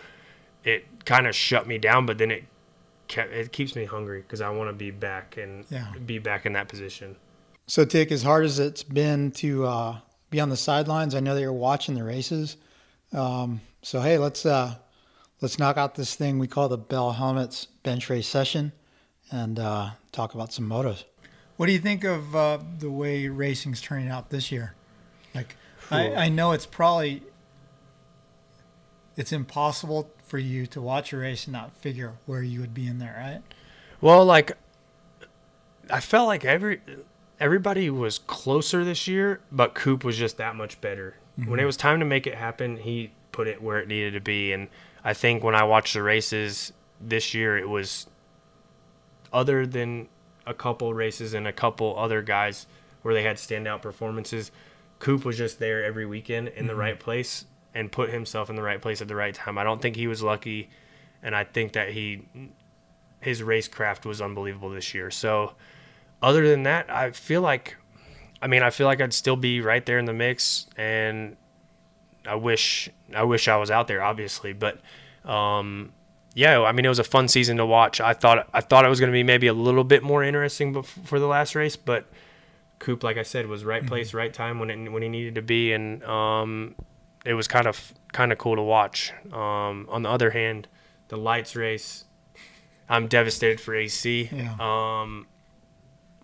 it 0.63 0.86
kind 1.06 1.28
of 1.28 1.36
shut 1.36 1.67
me 1.67 1.78
down, 1.78 2.06
but 2.06 2.17
then 2.17 2.32
it 2.32 2.43
kept, 3.07 3.33
it 3.33 3.51
keeps 3.51 3.75
me 3.75 3.85
hungry 3.85 4.21
because 4.21 4.41
I 4.41 4.49
want 4.49 4.69
to 4.69 4.73
be 4.73 4.91
back 4.91 5.37
and 5.37 5.65
yeah. 5.69 5.93
be 6.05 6.19
back 6.19 6.45
in 6.45 6.53
that 6.53 6.67
position. 6.67 7.15
So 7.67 7.85
Tick, 7.85 8.11
as 8.11 8.23
hard 8.23 8.45
as 8.45 8.59
it's 8.59 8.83
been 8.83 9.31
to 9.31 9.65
uh, 9.65 9.97
be 10.29 10.39
on 10.39 10.49
the 10.49 10.57
sidelines, 10.57 11.15
I 11.15 11.19
know 11.19 11.35
that 11.35 11.41
you're 11.41 11.51
watching 11.51 11.95
the 11.95 12.03
races. 12.03 12.57
Um, 13.13 13.61
so 13.81 14.01
hey, 14.01 14.17
let's 14.17 14.45
uh, 14.45 14.75
let's 15.41 15.59
knock 15.59 15.77
out 15.77 15.95
this 15.95 16.15
thing 16.15 16.39
we 16.39 16.47
call 16.47 16.69
the 16.69 16.77
Bell 16.77 17.11
Helmets 17.11 17.65
bench 17.83 18.09
race 18.09 18.27
session 18.27 18.71
and 19.31 19.59
uh, 19.59 19.91
talk 20.11 20.33
about 20.33 20.53
some 20.53 20.67
motos. 20.67 21.03
What 21.57 21.65
do 21.65 21.71
you 21.73 21.79
think 21.79 22.03
of 22.03 22.35
uh, 22.35 22.59
the 22.79 22.89
way 22.89 23.27
racing's 23.27 23.81
turning 23.81 24.09
out 24.09 24.29
this 24.29 24.51
year? 24.51 24.75
Like 25.33 25.55
I, 25.91 26.13
I 26.15 26.29
know 26.29 26.51
it's 26.51 26.65
probably 26.65 27.23
it's 29.15 29.31
impossible 29.31 30.09
for 30.27 30.37
you 30.37 30.67
to 30.67 30.81
watch 30.81 31.13
a 31.13 31.17
race 31.17 31.45
and 31.45 31.53
not 31.53 31.73
figure 31.73 32.13
where 32.25 32.43
you 32.43 32.59
would 32.59 32.73
be 32.73 32.85
in 32.87 32.99
there, 32.99 33.15
right? 33.17 33.41
Well, 34.01 34.25
like 34.25 34.57
I 35.89 35.99
felt 35.99 36.27
like 36.27 36.45
every 36.45 36.81
everybody 37.39 37.89
was 37.89 38.19
closer 38.19 38.83
this 38.83 39.07
year, 39.07 39.39
but 39.51 39.73
Coop 39.73 40.03
was 40.03 40.17
just 40.17 40.37
that 40.37 40.55
much 40.55 40.79
better. 40.81 41.15
Mm-hmm. 41.39 41.51
When 41.51 41.59
it 41.59 41.65
was 41.65 41.77
time 41.77 41.99
to 41.99 42.05
make 42.05 42.27
it 42.27 42.35
happen, 42.35 42.77
he 42.77 43.11
put 43.31 43.47
it 43.47 43.61
where 43.61 43.79
it 43.79 43.87
needed 43.87 44.13
to 44.13 44.19
be. 44.19 44.51
And 44.51 44.67
I 45.03 45.13
think 45.13 45.43
when 45.43 45.55
I 45.55 45.63
watched 45.63 45.93
the 45.93 46.03
races 46.03 46.73
this 46.99 47.33
year, 47.33 47.57
it 47.57 47.69
was 47.69 48.07
other 49.31 49.65
than 49.65 50.07
a 50.45 50.53
couple 50.53 50.93
races 50.93 51.33
and 51.33 51.47
a 51.47 51.53
couple 51.53 51.97
other 51.97 52.21
guys 52.21 52.67
where 53.01 53.13
they 53.13 53.23
had 53.23 53.37
standout 53.37 53.81
performances. 53.81 54.51
Coop 54.99 55.23
was 55.23 55.37
just 55.37 55.59
there 55.59 55.83
every 55.83 56.05
weekend 56.05 56.49
in 56.49 56.53
mm-hmm. 56.53 56.67
the 56.67 56.75
right 56.75 56.99
place 56.99 57.45
and 57.73 57.91
put 57.91 58.10
himself 58.10 58.49
in 58.49 58.56
the 58.56 58.62
right 58.62 58.82
place 58.82 59.01
at 59.01 59.08
the 59.08 59.15
right 59.15 59.34
time. 59.34 59.58
I 59.58 59.63
don't 59.63 59.82
think 59.82 59.95
he 59.95 60.08
was 60.08 60.23
lucky, 60.23 60.69
and 61.21 61.36
I 61.36 61.43
think 61.43 61.73
that 61.73 61.89
he 61.89 62.27
his 63.19 63.41
racecraft 63.41 64.06
was 64.06 64.21
unbelievable 64.21 64.69
this 64.69 64.93
year. 64.93 65.12
So, 65.12 65.53
other 66.21 66.47
than 66.47 66.63
that, 66.63 66.89
I 66.89 67.12
feel 67.12 67.41
like, 67.41 67.75
I 68.41 68.47
mean, 68.47 68.63
I 68.63 68.69
feel 68.69 68.88
like 68.88 69.01
I'd 69.01 69.13
still 69.13 69.36
be 69.36 69.62
right 69.62 69.86
there 69.86 69.99
in 69.99 70.06
the 70.06 70.13
mix, 70.13 70.67
and 70.77 71.36
I 72.27 72.36
wish 72.36 72.89
I 73.13 73.23
wish 73.23 73.47
I 73.47 73.58
was 73.58 73.71
out 73.71 73.88
there, 73.88 74.01
obviously, 74.01 74.53
but. 74.53 74.80
Um, 75.25 75.91
yeah, 76.34 76.62
I 76.62 76.71
mean 76.71 76.86
it 76.86 76.89
was 76.89 76.99
a 76.99 77.03
fun 77.03 77.27
season 77.27 77.58
to 77.58 77.65
watch. 77.65 77.99
I 77.99 78.13
thought 78.13 78.47
I 78.53 78.62
thought 78.62 78.86
it 78.86 78.89
was 78.89 78.99
going 78.99 79.12
to 79.12 79.13
be 79.13 79.23
maybe 79.23 79.47
a 79.47 79.53
little 79.53 79.84
bit 79.84 80.03
more 80.03 80.23
interesting 80.23 80.84
for 80.84 81.19
the 81.19 81.25
last 81.25 81.56
race, 81.56 81.75
but 81.75 82.06
Coop, 82.80 83.03
like 83.03 83.17
I 83.17 83.23
said, 83.23 83.47
was 83.47 83.65
right 83.65 83.82
mm-hmm. 83.82 83.88
place, 83.88 84.13
right 84.13 84.34
time 84.34 84.60
when 84.60 84.69
it, 84.69 84.91
when 84.91 85.01
he 85.01 85.10
needed 85.10 85.36
to 85.36 85.41
be, 85.41 85.73
and 85.73 86.03
um, 86.03 86.75
it 87.25 87.34
was 87.34 87.47
kind 87.47 87.67
of 87.67 87.93
kind 88.13 88.32
of 88.32 88.38
cool 88.38 88.56
to 88.56 88.62
watch. 88.62 89.13
Um, 89.32 89.88
on 89.89 90.03
the 90.03 90.10
other 90.10 90.32
hand, 90.32 90.67
the 91.10 91.17
lights 91.17 91.56
race, 91.56 92.06
I'm 92.89 93.08
devastated 93.08 93.60
for 93.60 93.75
AC. 93.75 94.30
Yeah. 94.32 94.56
Um, 94.60 95.27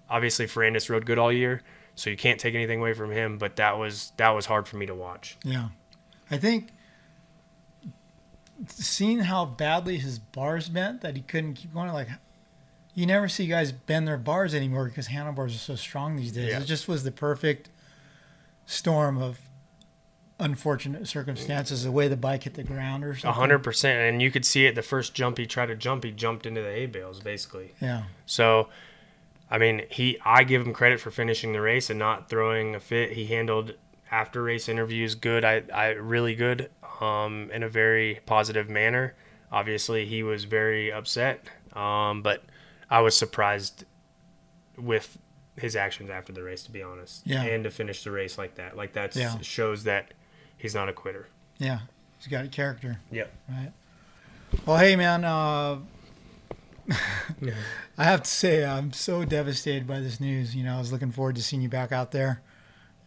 obviously, 0.10 0.46
Ferrandis 0.46 0.90
rode 0.90 1.06
good 1.06 1.18
all 1.18 1.32
year, 1.32 1.62
so 1.96 2.10
you 2.10 2.18
can't 2.18 2.40
take 2.40 2.56
anything 2.56 2.80
away 2.80 2.94
from 2.94 3.12
him. 3.12 3.38
But 3.38 3.58
that 3.58 3.78
was 3.78 4.14
that 4.18 4.30
was 4.30 4.46
hard 4.46 4.68
for 4.68 4.78
me 4.78 4.86
to 4.86 4.96
watch. 4.96 5.38
Yeah, 5.44 5.70
I 6.32 6.38
think 6.38 6.70
seeing 8.68 9.20
how 9.20 9.46
badly 9.46 9.98
his 9.98 10.20
bars 10.20 10.70
bent 10.70 11.02
that 11.02 11.16
he 11.16 11.22
couldn't 11.22 11.56
keep 11.56 11.74
going, 11.74 11.92
like 11.92 12.08
you 12.94 13.06
never 13.06 13.28
see 13.28 13.48
guys 13.48 13.72
bend 13.72 14.08
their 14.08 14.18
bars 14.18 14.54
anymore 14.54 14.86
because 14.86 15.08
handlebars 15.08 15.56
are 15.56 15.60
so 15.60 15.76
strong 15.76 16.16
these 16.16 16.32
days. 16.32 16.50
Yeah. 16.50 16.62
It 16.62 16.66
just 16.66 16.88
was 16.88 17.04
the 17.04 17.12
perfect 17.12 17.70
storm 18.66 19.22
of 19.22 19.40
unfortunate 20.44 21.08
circumstances, 21.08 21.84
the 21.84 21.92
way 21.92 22.08
the 22.08 22.18
bike 22.18 22.44
hit 22.44 22.56
the 22.56 22.64
ground 22.64 23.04
or 23.04 23.16
something. 23.16 23.40
hundred 23.40 23.60
percent, 23.60 24.00
and 24.02 24.22
you 24.22 24.30
could 24.30 24.46
see 24.46 24.66
it. 24.66 24.76
The 24.76 24.82
first 24.82 25.14
jump 25.14 25.38
he 25.38 25.46
tried 25.46 25.68
to 25.68 25.76
jump, 25.76 26.04
he 26.04 26.12
jumped 26.12 26.46
into 26.46 26.62
the 26.62 26.70
hay 26.70 26.86
bales 26.86 27.20
basically. 27.22 27.74
Yeah. 27.80 28.04
So, 28.26 28.68
I 29.50 29.58
mean, 29.58 29.84
he 29.90 30.20
I 30.26 30.44
give 30.44 30.62
him 30.62 30.74
credit 30.74 31.00
for 31.00 31.12
finishing 31.12 31.54
the 31.54 31.62
race 31.62 31.90
and 31.90 31.98
not 31.98 32.30
throwing 32.30 32.76
a 32.76 32.80
fit. 32.80 33.14
He 33.14 33.26
handled 33.26 33.74
after 34.12 34.44
race 34.44 34.68
interviews 34.68 35.16
good. 35.16 35.46
I 35.46 35.64
I 35.74 35.88
really 35.92 36.36
good, 36.36 36.70
um, 37.00 37.50
in 37.52 37.64
a 37.64 37.70
very 37.70 38.20
positive 38.26 38.70
manner. 38.70 39.16
Obviously, 39.52 40.06
he 40.06 40.24
was 40.24 40.44
very 40.44 40.92
upset, 40.92 41.46
um, 41.76 42.22
but 42.22 42.44
I 42.90 43.02
was 43.02 43.16
surprised 43.16 43.86
with 44.78 45.18
his 45.56 45.76
actions 45.76 46.10
after 46.10 46.34
the 46.34 46.44
race, 46.44 46.64
to 46.64 46.72
be 46.72 46.82
honest. 46.82 47.22
Yeah. 47.26 47.44
And 47.44 47.64
to 47.64 47.72
finish 47.72 48.04
the 48.04 48.12
race 48.12 48.38
like 48.38 48.56
that, 48.56 48.76
like 48.76 48.94
that 48.94 49.16
yeah. 49.16 49.38
shows 49.42 49.84
that 49.84 50.14
he's 50.64 50.74
not 50.74 50.88
a 50.90 50.94
quitter. 50.94 51.28
Yeah, 51.60 51.80
he's 52.18 52.28
got 52.28 52.46
a 52.46 52.48
character. 52.48 53.00
Yeah. 53.12 53.26
Right. 53.48 53.72
Well, 54.66 54.78
hey 54.78 54.96
man, 54.96 55.26
uh, 55.26 55.80
I 57.98 58.04
have 58.04 58.24
to 58.24 58.30
say 58.30 58.66
I'm 58.66 58.94
so 58.94 59.26
devastated 59.26 59.86
by 59.86 60.00
this 60.00 60.20
news. 60.20 60.56
You 60.56 60.64
know, 60.64 60.76
I 60.76 60.80
was 60.80 60.92
looking 60.92 61.12
forward 61.12 61.36
to 61.36 61.44
seeing 61.44 61.62
you 61.62 61.70
back 61.70 61.92
out 61.92 62.12
there, 62.12 62.42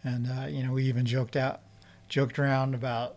and 0.05 0.29
uh, 0.31 0.47
you 0.47 0.63
know, 0.63 0.73
we 0.73 0.85
even 0.85 1.07
joked 1.07 1.35
out, 1.35 1.61
joked 2.09 2.39
around 2.39 2.75
about 2.75 3.17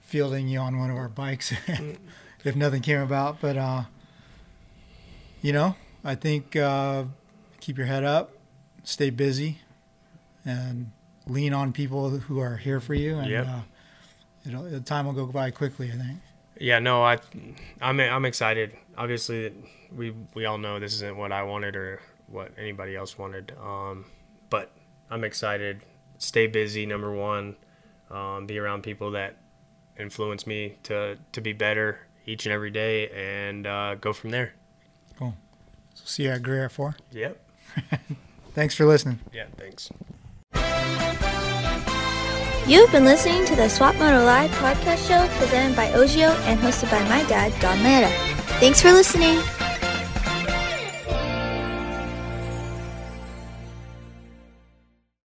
fielding 0.00 0.48
you 0.48 0.58
on 0.58 0.78
one 0.78 0.90
of 0.90 0.96
our 0.96 1.10
bikes 1.10 1.52
if 2.44 2.56
nothing 2.56 2.80
came 2.80 3.00
about. 3.00 3.40
But 3.40 3.58
uh, 3.58 3.82
you 5.42 5.52
know, 5.52 5.76
I 6.02 6.14
think 6.14 6.56
uh, 6.56 7.04
keep 7.60 7.76
your 7.76 7.86
head 7.86 8.02
up, 8.02 8.32
stay 8.82 9.10
busy, 9.10 9.58
and 10.42 10.90
lean 11.28 11.52
on 11.52 11.72
people 11.72 12.10
who 12.10 12.40
are 12.40 12.56
here 12.56 12.80
for 12.80 12.94
you. 12.94 13.18
And 13.18 13.30
yep. 13.30 13.46
uh, 13.46 13.60
it'll, 14.46 14.62
the 14.64 14.80
time 14.80 15.06
will 15.06 15.12
go 15.12 15.26
by 15.26 15.50
quickly. 15.50 15.88
I 15.88 15.96
think. 15.96 16.18
Yeah, 16.60 16.80
no, 16.80 17.04
I, 17.04 17.18
I'm 17.80 18.00
I'm 18.00 18.24
excited. 18.24 18.74
Obviously, 18.96 19.52
we 19.94 20.14
we 20.34 20.44
all 20.44 20.58
know 20.58 20.80
this 20.80 20.94
isn't 20.94 21.16
what 21.16 21.32
I 21.32 21.42
wanted 21.42 21.76
or 21.76 22.00
what 22.26 22.52
anybody 22.58 22.96
else 22.96 23.16
wanted. 23.16 23.52
Um, 23.62 24.06
but 24.50 24.72
I'm 25.10 25.24
excited. 25.24 25.82
Stay 26.18 26.46
busy. 26.46 26.84
Number 26.84 27.12
one, 27.12 27.56
um, 28.10 28.46
be 28.46 28.58
around 28.58 28.82
people 28.82 29.12
that 29.12 29.36
influence 29.98 30.46
me 30.46 30.78
to 30.84 31.18
to 31.32 31.40
be 31.40 31.52
better 31.52 32.00
each 32.26 32.44
and 32.44 32.52
every 32.52 32.70
day, 32.70 33.08
and 33.10 33.66
uh, 33.66 33.94
go 33.94 34.12
from 34.12 34.30
there. 34.30 34.52
Cool. 35.18 35.34
So 35.94 36.04
see 36.04 36.24
you 36.24 36.30
at 36.30 36.42
Greer 36.42 36.66
at 36.66 36.72
4? 36.72 36.94
Yep. 37.12 37.40
thanks 38.54 38.74
for 38.74 38.84
listening. 38.84 39.18
Yeah, 39.32 39.46
thanks. 39.56 39.90
You've 42.68 42.92
been 42.92 43.06
listening 43.06 43.46
to 43.46 43.56
the 43.56 43.66
Swap 43.70 43.94
Moto 43.94 44.22
Live 44.26 44.50
podcast 44.50 45.08
show 45.08 45.26
presented 45.38 45.74
by 45.74 45.88
Ogio 45.92 46.38
and 46.44 46.60
hosted 46.60 46.90
by 46.90 47.02
my 47.08 47.26
dad, 47.26 47.58
Don 47.62 47.82
Lera. 47.82 48.10
Thanks 48.60 48.82
for 48.82 48.92
listening. 48.92 49.38